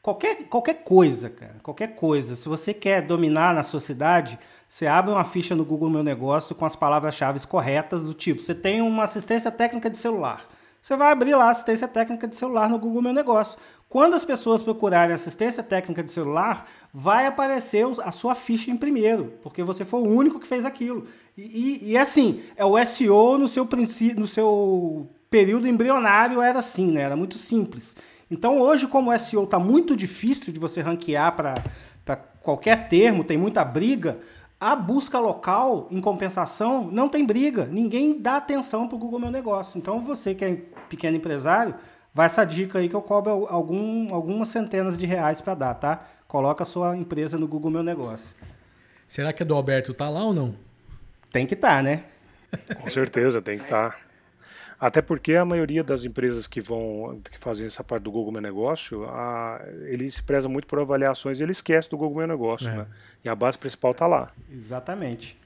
[0.00, 2.34] qualquer, qualquer coisa, cara, qualquer coisa.
[2.34, 6.54] Se você quer dominar na sua cidade, você abre uma ficha no Google Meu Negócio
[6.54, 10.48] com as palavras-chave corretas, do tipo, você tem uma assistência técnica de celular.
[10.80, 13.58] Você vai abrir lá assistência técnica de celular no Google Meu Negócio.
[13.88, 19.34] Quando as pessoas procurarem assistência técnica de celular, vai aparecer a sua ficha em primeiro,
[19.42, 21.06] porque você foi o único que fez aquilo.
[21.36, 23.68] E, e, e assim, é o SEO no seu,
[24.16, 27.02] no seu período embrionário era assim, né?
[27.02, 27.96] Era muito simples.
[28.30, 33.38] Então hoje, como o SEO está muito difícil de você ranquear para qualquer termo, tem
[33.38, 34.18] muita briga,
[34.58, 37.66] a busca local, em compensação, não tem briga.
[37.66, 39.78] Ninguém dá atenção para o Google Meu Negócio.
[39.78, 41.74] Então você que é pequeno empresário,
[42.16, 46.02] vai essa dica aí que eu cobro algum, algumas centenas de reais para dar, tá?
[46.26, 48.34] Coloca a sua empresa no Google Meu Negócio.
[49.06, 50.56] Será que a do Alberto tá lá ou não?
[51.30, 52.04] Tem que estar, tá, né?
[52.80, 53.90] Com certeza, tem que estar.
[53.90, 53.98] Tá.
[54.80, 58.40] Até porque a maioria das empresas que vão que fazem essa parte do Google Meu
[58.40, 62.70] Negócio, a, ele se preza muito por avaliações e ele esquece do Google Meu Negócio,
[62.70, 62.76] é.
[62.76, 62.86] né?
[63.22, 64.32] E a base principal está lá.
[64.50, 65.38] Exatamente.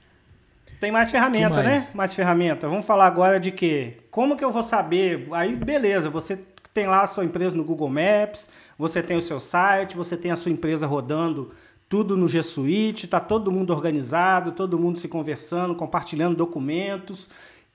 [0.79, 1.85] Tem mais ferramenta, né?
[1.93, 2.67] Mais ferramenta.
[2.69, 3.97] Vamos falar agora de quê?
[4.09, 5.27] Como que eu vou saber?
[5.31, 6.39] Aí, beleza, você
[6.73, 10.31] tem lá a sua empresa no Google Maps, você tem o seu site, você tem
[10.31, 11.51] a sua empresa rodando
[11.91, 17.29] tudo no G Suite, está todo mundo organizado, todo mundo se conversando, compartilhando documentos.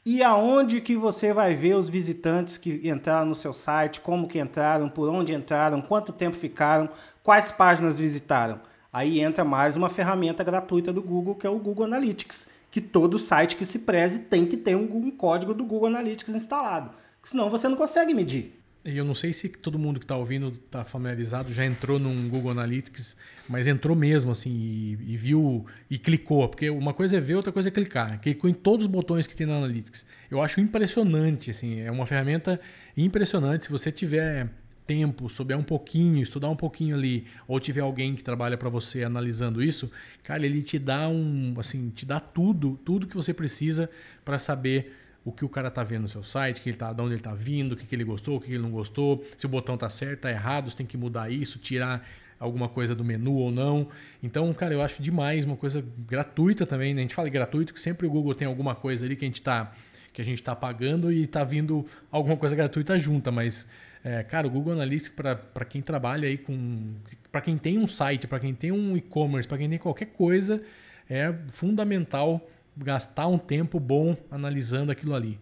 [0.06, 4.38] E aonde que você vai ver os visitantes que entraram no seu site, como que
[4.38, 6.88] entraram, por onde entraram, quanto tempo ficaram,
[7.22, 8.60] quais páginas visitaram.
[8.90, 13.18] Aí entra mais uma ferramenta gratuita do Google, que é o Google Analytics, que todo
[13.18, 16.92] site que se preze tem que ter um, um código do Google Analytics instalado.
[17.22, 18.58] Senão você não consegue medir.
[18.88, 22.52] Eu não sei se todo mundo que está ouvindo está familiarizado, já entrou num Google
[22.52, 23.16] Analytics,
[23.48, 27.50] mas entrou mesmo assim e, e, viu e clicou, porque uma coisa é ver, outra
[27.50, 28.20] coisa é clicar.
[28.20, 30.06] Clicou em todos os botões que tem no Analytics.
[30.30, 32.60] Eu acho impressionante, assim, é uma ferramenta
[32.96, 33.64] impressionante.
[33.64, 34.48] Se você tiver
[34.86, 39.02] tempo, souber um pouquinho, estudar um pouquinho ali, ou tiver alguém que trabalha para você
[39.02, 39.90] analisando isso,
[40.22, 43.90] cara, ele te dá um, assim, te dá tudo, tudo que você precisa
[44.24, 44.94] para saber
[45.26, 47.20] o que o cara tá vendo no seu site, que ele tá, de onde ele
[47.20, 49.48] tá vindo, o que, que ele gostou, o que, que ele não gostou, se o
[49.48, 52.08] botão tá certo, tá errado, você tem que mudar isso, tirar
[52.38, 53.88] alguma coisa do menu ou não.
[54.22, 57.00] Então, cara, eu acho demais uma coisa gratuita também, né?
[57.00, 59.42] A gente fala gratuito que sempre o Google tem alguma coisa ali que a gente
[59.42, 59.72] tá
[60.12, 63.68] que a gente está pagando e está vindo alguma coisa gratuita junta, mas
[64.02, 66.94] é, cara, o Google Analytics para quem trabalha aí com
[67.32, 70.62] para quem tem um site, para quem tem um e-commerce, para quem tem qualquer coisa,
[71.10, 75.38] é fundamental gastar um tempo bom analisando aquilo ali.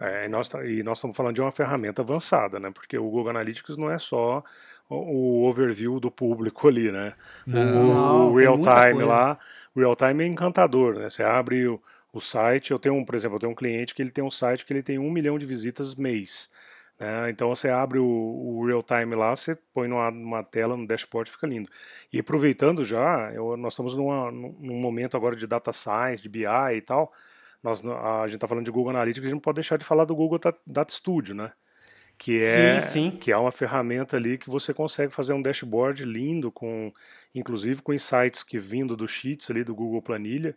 [0.00, 2.70] É, e, nós, tá, e nós estamos falando de uma ferramenta avançada, né?
[2.70, 4.42] Porque o Google Analytics não é só
[4.88, 7.14] o overview do público ali, né?
[7.46, 9.38] Não, o, o real time lá,
[9.74, 11.10] o real time é encantador, né?
[11.10, 11.80] Você abre o,
[12.12, 14.30] o site, eu tenho um, por exemplo, eu tenho um cliente que ele tem um
[14.30, 16.48] site que ele tem um milhão de visitas mês.
[16.98, 17.30] Né?
[17.30, 21.30] Então você abre o, o real time lá, você põe numa, numa tela, no dashboard,
[21.30, 21.70] fica lindo.
[22.12, 26.44] E aproveitando já, eu, nós estamos numa, num momento agora de data science, de BI
[26.74, 27.10] e tal.
[27.62, 30.04] Nós, a gente está falando de Google Analytics, a gente não pode deixar de falar
[30.04, 31.52] do Google Data Studio, né?
[32.16, 33.16] Que é, sim, sim.
[33.16, 36.92] que é uma ferramenta ali que você consegue fazer um dashboard lindo, com
[37.32, 40.56] inclusive com insights que vindo do Sheets ali do Google Planilha,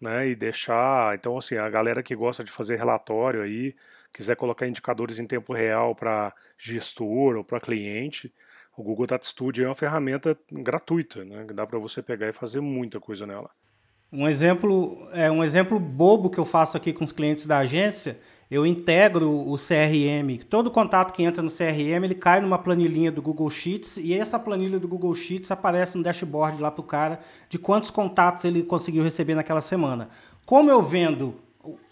[0.00, 0.28] né?
[0.28, 3.74] E deixar, então assim, a galera que gosta de fazer relatório aí,
[4.14, 8.32] quiser colocar indicadores em tempo real para gestor ou para cliente,
[8.76, 11.44] o Google Data Studio é uma ferramenta gratuita, né?
[11.52, 13.50] Dá para você pegar e fazer muita coisa nela.
[14.12, 18.20] Um exemplo, é um exemplo bobo que eu faço aqui com os clientes da agência,
[18.48, 20.38] eu integro o CRM.
[20.48, 24.38] Todo contato que entra no CRM, ele cai numa planilhinha do Google Sheets e essa
[24.38, 28.62] planilha do Google Sheets aparece no dashboard lá para o cara de quantos contatos ele
[28.62, 30.10] conseguiu receber naquela semana.
[30.46, 31.34] Como eu vendo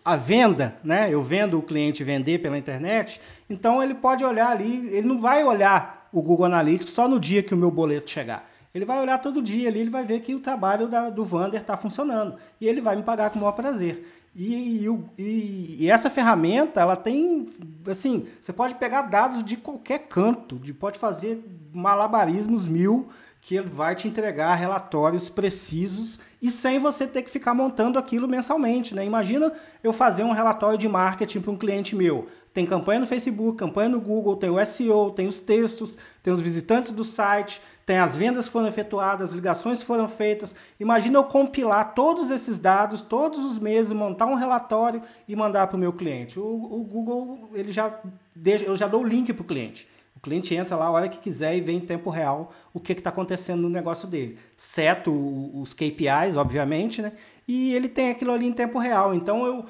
[0.05, 1.13] a venda, né?
[1.13, 5.45] Eu vendo o cliente vender pela internet, então ele pode olhar ali, ele não vai
[5.45, 8.51] olhar o Google Analytics só no dia que o meu boleto chegar.
[8.75, 11.61] Ele vai olhar todo dia ali, ele vai ver que o trabalho da, do Vander
[11.61, 12.37] está funcionando.
[12.61, 14.07] E ele vai me pagar com o maior prazer.
[14.35, 14.87] E,
[15.19, 17.47] e, e, essa ferramenta, ela tem,
[17.87, 23.11] assim, você pode pegar dados de qualquer canto, de, pode fazer malabarismos mil,
[23.43, 28.27] que ele vai te entregar relatórios precisos e sem você ter que ficar montando aquilo
[28.27, 28.97] mensalmente.
[28.97, 29.07] Né?
[29.07, 29.53] Imagina
[29.83, 32.27] eu fazer um relatório de marketing para um cliente meu.
[32.53, 36.43] Tem campanha no Facebook, campanha no Google, tem o SEO, tem os textos, tem os
[36.43, 40.55] visitantes do site, tem as vendas que foram efetuadas, as ligações que foram feitas.
[40.79, 45.77] Imagina eu compilar todos esses dados todos os meses, montar um relatório e mandar para
[45.77, 46.41] o meu cliente.
[46.41, 48.01] O, o, Google, ele já
[48.67, 49.89] eu já dou o link para o cliente.
[50.23, 53.11] Cliente entra lá a hora que quiser e vê em tempo real o que está
[53.11, 54.39] acontecendo no negócio dele.
[54.57, 55.11] Seto
[55.61, 57.13] os KPIs, obviamente, né?
[57.47, 59.13] E ele tem aquilo ali em tempo real.
[59.15, 59.67] Então, eu,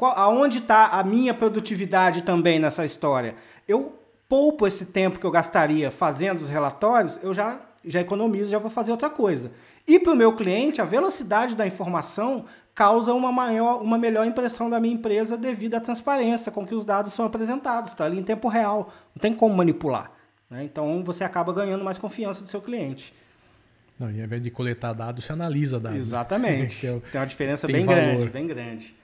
[0.00, 3.34] aonde está a minha produtividade também nessa história?
[3.68, 3.92] Eu
[4.26, 8.70] poupo esse tempo que eu gastaria fazendo os relatórios, eu já, já economizo, já vou
[8.70, 9.52] fazer outra coisa.
[9.86, 14.70] E para o meu cliente, a velocidade da informação causa uma, maior, uma melhor impressão
[14.70, 17.90] da minha empresa devido à transparência com que os dados são apresentados.
[17.90, 20.10] Está ali em tempo real, não tem como manipular.
[20.48, 20.64] Né?
[20.64, 23.12] Então você acaba ganhando mais confiança do seu cliente.
[23.98, 25.98] Não, e ao invés de coletar dados, você analisa dados.
[25.98, 26.84] Exatamente.
[26.86, 28.02] é tem uma diferença tem bem valor.
[28.02, 28.94] grande, bem grande.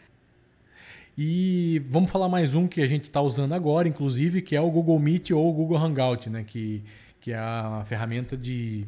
[1.17, 4.71] E vamos falar mais um que a gente está usando agora, inclusive, que é o
[4.71, 6.45] Google Meet ou o Google Hangout, né?
[6.47, 6.83] que,
[7.21, 8.87] que é a ferramenta de,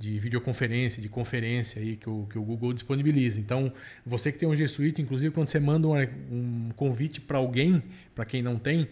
[0.00, 3.38] de videoconferência, de conferência aí que o, que o Google disponibiliza.
[3.38, 3.70] Então,
[4.04, 5.98] você que tem um G Suite, inclusive quando você manda um,
[6.32, 7.82] um convite para alguém,
[8.14, 8.88] para quem não tem,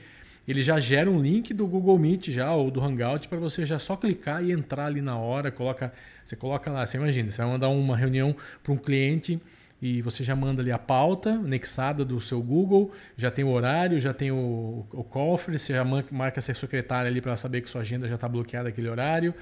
[0.46, 3.78] ele já gera um link do Google Meet já ou do Hangout para você já
[3.78, 7.50] só clicar e entrar ali na hora, coloca, você coloca lá, você imagina, você vai
[7.50, 9.40] mandar uma reunião para um cliente
[9.80, 13.98] e você já manda ali a pauta anexada do seu Google, já tem o horário,
[13.98, 17.80] já tem o, o cofre, você já marca sua secretária ali para saber que sua
[17.80, 19.34] agenda já está bloqueada aquele horário.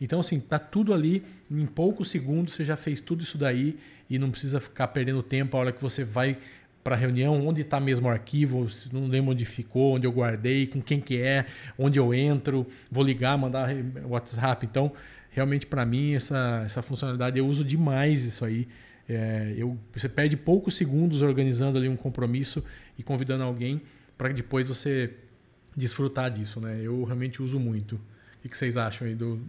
[0.00, 3.76] Então, assim, tá tudo ali, em poucos segundos você já fez tudo isso daí
[4.08, 6.38] e não precisa ficar perdendo tempo a hora que você vai
[6.82, 10.12] para a reunião, onde está mesmo o arquivo, se não lembro onde ficou, onde eu
[10.12, 11.46] guardei, com quem que é,
[11.78, 13.70] onde eu entro, vou ligar, mandar
[14.06, 14.66] WhatsApp.
[14.66, 14.92] Então,
[15.30, 18.68] realmente para mim essa, essa funcionalidade eu uso demais isso aí.
[19.08, 22.64] É, eu, você perde poucos segundos organizando ali um compromisso
[22.98, 23.80] e convidando alguém
[24.16, 25.10] para depois você
[25.76, 26.80] desfrutar disso, né?
[26.82, 27.96] Eu realmente uso muito.
[27.96, 29.40] O que vocês acham aí do,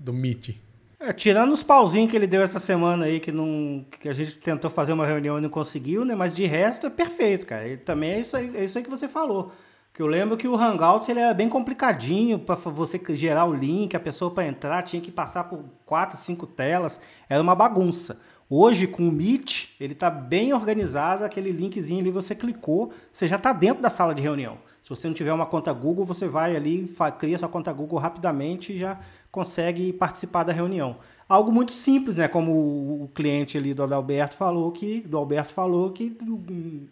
[0.00, 0.56] do Meet?
[0.98, 4.34] É, tirando os pauzinhos que ele deu essa semana aí, que, não, que a gente
[4.38, 6.14] tentou fazer uma reunião e não conseguiu, né?
[6.14, 7.66] Mas de resto é perfeito, cara.
[7.66, 9.50] Ele também é isso aí, é isso aí que você falou.
[9.94, 13.96] Que eu lembro que o Hangouts ele era bem complicadinho para você gerar o link,
[13.96, 18.20] a pessoa para entrar tinha que passar por quatro, cinco telas, era uma bagunça.
[18.48, 23.36] Hoje, com o Meet, ele está bem organizado, aquele linkzinho ali você clicou, você já
[23.36, 24.58] está dentro da sala de reunião.
[24.90, 28.72] Se você não tiver uma conta Google, você vai ali, cria sua conta Google rapidamente
[28.72, 28.98] e já
[29.30, 30.96] consegue participar da reunião.
[31.28, 32.26] Algo muito simples, né?
[32.26, 36.18] Como o cliente ali do Alberto falou que, do Alberto falou que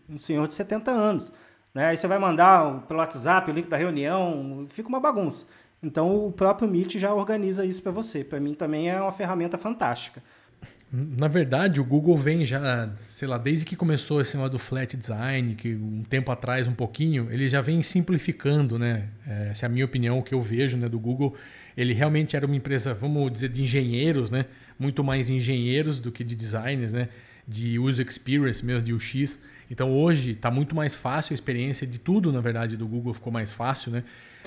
[0.09, 1.33] um senhor de 70 anos.
[1.75, 1.87] Né?
[1.87, 5.45] Aí você vai mandar pelo WhatsApp o link da reunião, fica uma bagunça.
[5.83, 8.23] Então o próprio Meet já organiza isso para você.
[8.23, 10.23] Para mim também é uma ferramenta fantástica.
[10.91, 15.55] Na verdade, o Google vem já, sei lá, desde que começou esse modo flat design,
[15.55, 19.09] que um tempo atrás, um pouquinho, ele já vem simplificando, né?
[19.27, 21.37] É, essa é a minha opinião, o que eu vejo né, do Google.
[21.77, 24.47] Ele realmente era uma empresa, vamos dizer, de engenheiros, né?
[24.79, 27.11] Muito mais engenheiros do que de designers, né?
[27.47, 29.39] De user experience mesmo, de UX.
[29.71, 33.31] Então hoje está muito mais fácil a experiência de tudo, na verdade, do Google ficou
[33.31, 34.05] mais fácil, né?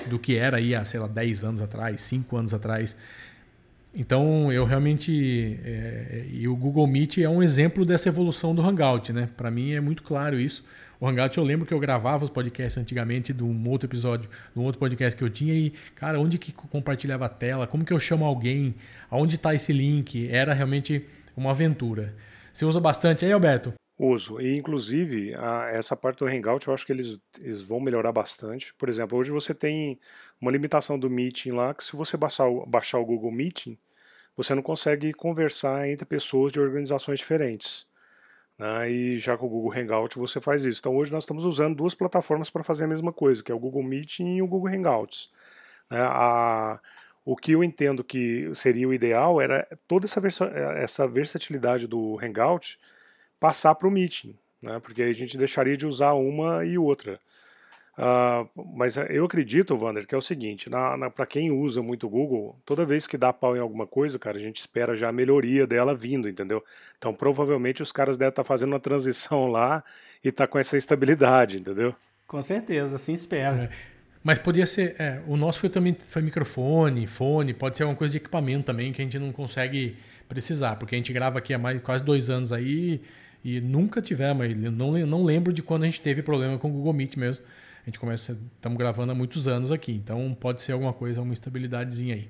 [0.09, 2.97] Do que era aí há, sei lá, 10 anos atrás, 5 anos atrás.
[3.93, 5.59] Então eu realmente.
[5.63, 9.29] É, e o Google Meet é um exemplo dessa evolução do Hangout, né?
[9.35, 10.65] Para mim é muito claro isso.
[10.99, 14.59] O Hangout eu lembro que eu gravava os podcasts antigamente de um outro episódio, de
[14.59, 17.65] um outro podcast que eu tinha e, cara, onde que compartilhava a tela?
[17.65, 18.75] Como que eu chamo alguém?
[19.09, 20.29] Aonde está esse link?
[20.29, 22.15] Era realmente uma aventura.
[22.53, 23.73] Você usa bastante aí, Alberto?
[23.97, 24.39] Uso.
[24.39, 28.73] E, inclusive, a, essa parte do Hangout eu acho que eles, eles, vão melhorar bastante.
[28.75, 29.99] Por exemplo, hoje você tem
[30.41, 33.77] uma limitação do Meeting lá, que se você baixar, baixar o Google Meeting,
[34.35, 37.85] você não consegue conversar entre pessoas de organizações diferentes.
[38.57, 38.89] Né?
[38.89, 40.79] E já com o Google Hangout você faz isso.
[40.79, 43.59] Então hoje nós estamos usando duas plataformas para fazer a mesma coisa, que é o
[43.59, 45.29] Google Meeting e o Google Hangouts.
[45.89, 45.99] Né?
[45.99, 46.79] A,
[47.23, 50.19] o que eu entendo que seria o ideal era toda essa,
[50.75, 52.79] essa versatilidade do Hangout
[53.39, 54.79] passar para o Meeting, né?
[54.79, 57.19] porque aí a gente deixaria de usar uma e outra.
[57.97, 60.69] Uh, mas eu acredito, Wander, que é o seguinte:
[61.15, 64.37] para quem usa muito o Google, toda vez que dá pau em alguma coisa, cara,
[64.37, 66.63] a gente espera já a melhoria dela vindo, entendeu?
[66.97, 69.83] Então provavelmente os caras devem estar tá fazendo uma transição lá
[70.23, 71.93] e tá com essa estabilidade, entendeu?
[72.25, 73.63] Com certeza, assim espera.
[73.63, 73.69] É.
[74.23, 74.95] Mas podia ser.
[74.97, 78.93] É, o nosso foi também foi microfone, fone, pode ser alguma coisa de equipamento também
[78.93, 79.97] que a gente não consegue
[80.29, 83.01] precisar, porque a gente grava aqui há mais quase dois anos aí
[83.43, 84.47] e nunca tivemos.
[84.57, 87.43] Não, não lembro de quando a gente teve problema com o Google Meet mesmo.
[87.81, 91.33] A gente começa, estamos gravando há muitos anos aqui, então pode ser alguma coisa, uma
[91.33, 92.29] estabilidadezinha aí.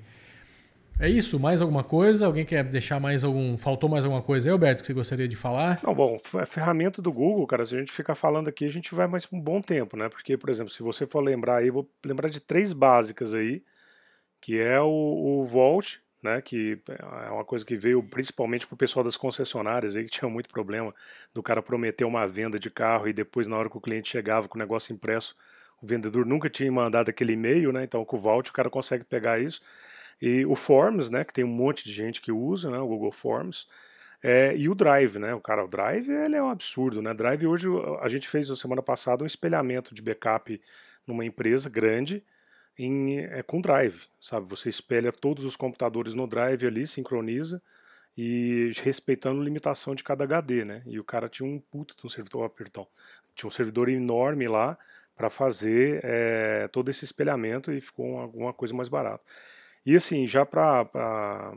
[0.99, 1.39] É isso?
[1.39, 2.27] Mais alguma coisa?
[2.27, 3.57] Alguém quer deixar mais algum.
[3.57, 5.79] Faltou mais alguma coisa aí, Alberto, que você gostaria de falar?
[5.83, 8.93] Não, bom, a ferramenta do Google, cara, se a gente ficar falando aqui, a gente
[8.93, 10.09] vai mais um bom tempo, né?
[10.09, 13.63] Porque, por exemplo, se você for lembrar aí, vou lembrar de três básicas aí,
[14.39, 18.77] que é o, o Vault, né, que é uma coisa que veio principalmente para o
[18.77, 20.93] pessoal das concessionárias aí, que tinha muito problema
[21.33, 24.47] do cara prometer uma venda de carro e depois na hora que o cliente chegava
[24.47, 25.35] com o negócio impresso,
[25.81, 29.03] o vendedor nunca tinha mandado aquele e-mail, né, então com o Vault o cara consegue
[29.03, 29.61] pegar isso.
[30.21, 33.11] E o Forms, né, que tem um monte de gente que usa, né, o Google
[33.11, 33.67] Forms,
[34.21, 37.47] é, e o Drive, né, o cara, o Drive ele é um absurdo, né, Drive
[37.47, 37.67] hoje
[38.01, 40.61] a gente fez na semana passada um espelhamento de backup
[41.07, 42.23] numa empresa grande,
[42.83, 44.47] em, é, com Drive, sabe?
[44.49, 47.61] Você espelha todos os computadores no Drive ali, sincroniza
[48.17, 50.83] e respeitando a limitação de cada HD, né?
[50.85, 52.87] E o cara tinha um puto de um servidor, perdão,
[53.35, 54.77] tinha um servidor enorme lá
[55.15, 59.23] para fazer é, todo esse espelhamento e ficou alguma coisa mais barata.
[59.85, 61.53] E assim, já para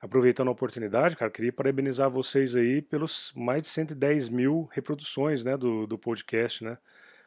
[0.00, 5.56] aproveitando a oportunidade, cara, queria parabenizar vocês aí pelos mais de 110 mil reproduções, né,
[5.56, 6.76] do, do podcast, né?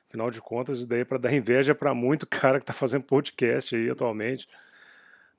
[0.08, 3.04] Afinal de contas, isso daí é para dar inveja para muito cara que está fazendo
[3.04, 4.48] podcast aí atualmente.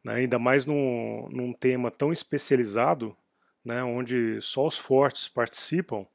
[0.04, 0.14] Né?
[0.14, 3.16] Ainda mais num, num tema tão especializado,
[3.64, 3.82] né?
[3.82, 6.06] onde só os fortes participam,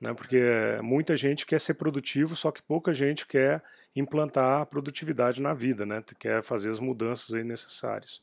[0.00, 0.12] né?
[0.12, 0.42] porque
[0.82, 3.62] muita gente quer ser produtivo, só que pouca gente quer
[3.96, 6.04] implantar a produtividade na vida, né?
[6.18, 8.22] quer fazer as mudanças aí necessárias.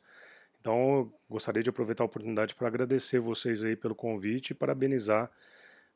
[0.61, 5.29] Então, gostaria de aproveitar a oportunidade para agradecer vocês aí pelo convite e parabenizar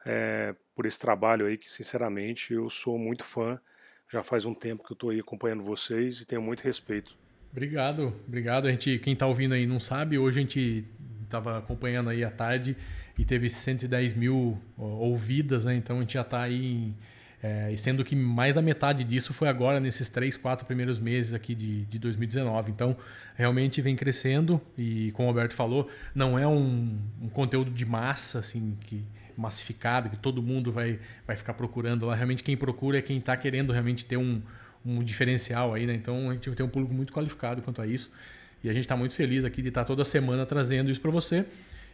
[0.06, 3.60] é, por esse trabalho aí que, sinceramente, eu sou muito fã.
[4.12, 7.16] Já faz um tempo que eu estou aí acompanhando vocês e tenho muito respeito.
[7.52, 8.68] Obrigado, obrigado.
[8.68, 10.86] A gente, quem está ouvindo aí não sabe, hoje a gente
[11.24, 12.76] estava acompanhando aí à tarde
[13.18, 15.76] e teve 110 mil ouvidas, né?
[15.76, 16.94] Então a gente já está aí,
[17.42, 21.54] é, sendo que mais da metade disso foi agora nesses três, quatro primeiros meses aqui
[21.54, 22.72] de, de 2019.
[22.72, 22.96] Então
[23.36, 28.40] realmente vem crescendo e como o Alberto falou, não é um, um conteúdo de massa
[28.40, 29.04] assim que
[29.40, 32.16] massificada, que todo mundo vai, vai ficar procurando lá.
[32.16, 34.42] Realmente quem procura é quem está querendo realmente ter um,
[34.86, 35.94] um diferencial aí, né?
[35.94, 38.12] Então a gente tem um público muito qualificado quanto a isso.
[38.64, 41.12] E a gente está muito feliz aqui de estar tá toda semana trazendo isso para
[41.12, 41.46] você.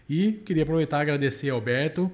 [0.10, 2.12] E queria aproveitar e agradecer ao Alberto.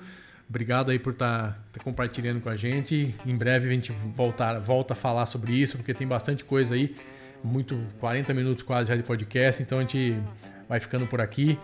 [0.50, 3.16] Obrigado aí por estar tá, tá compartilhando com a gente.
[3.26, 6.94] Em breve a gente voltar, volta a falar sobre isso, porque tem bastante coisa aí.
[7.42, 10.22] Muito 40 minutos quase já de podcast, então a gente
[10.68, 11.58] vai ficando por aqui.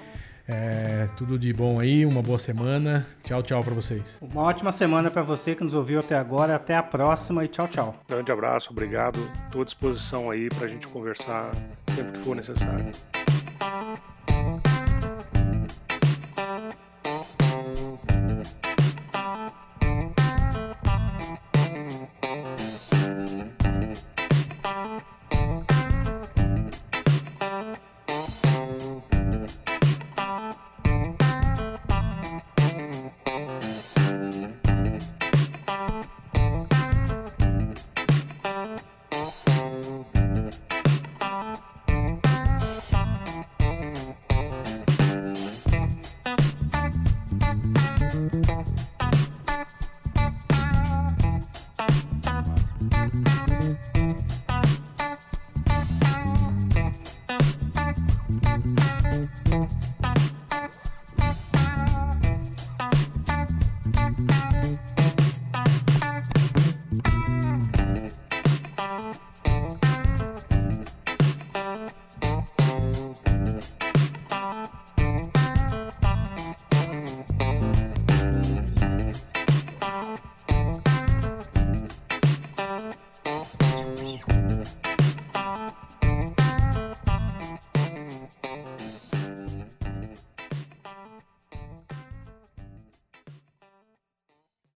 [0.48, 3.06] É, tudo de bom aí, uma boa semana.
[3.24, 4.18] Tchau, tchau para vocês.
[4.22, 6.56] Uma ótima semana para você que nos ouviu até agora.
[6.56, 7.96] Até a próxima e tchau, tchau.
[8.08, 9.20] Grande abraço, obrigado.
[9.46, 11.52] Estou à disposição aí para a gente conversar
[11.94, 12.86] sempre que for necessário.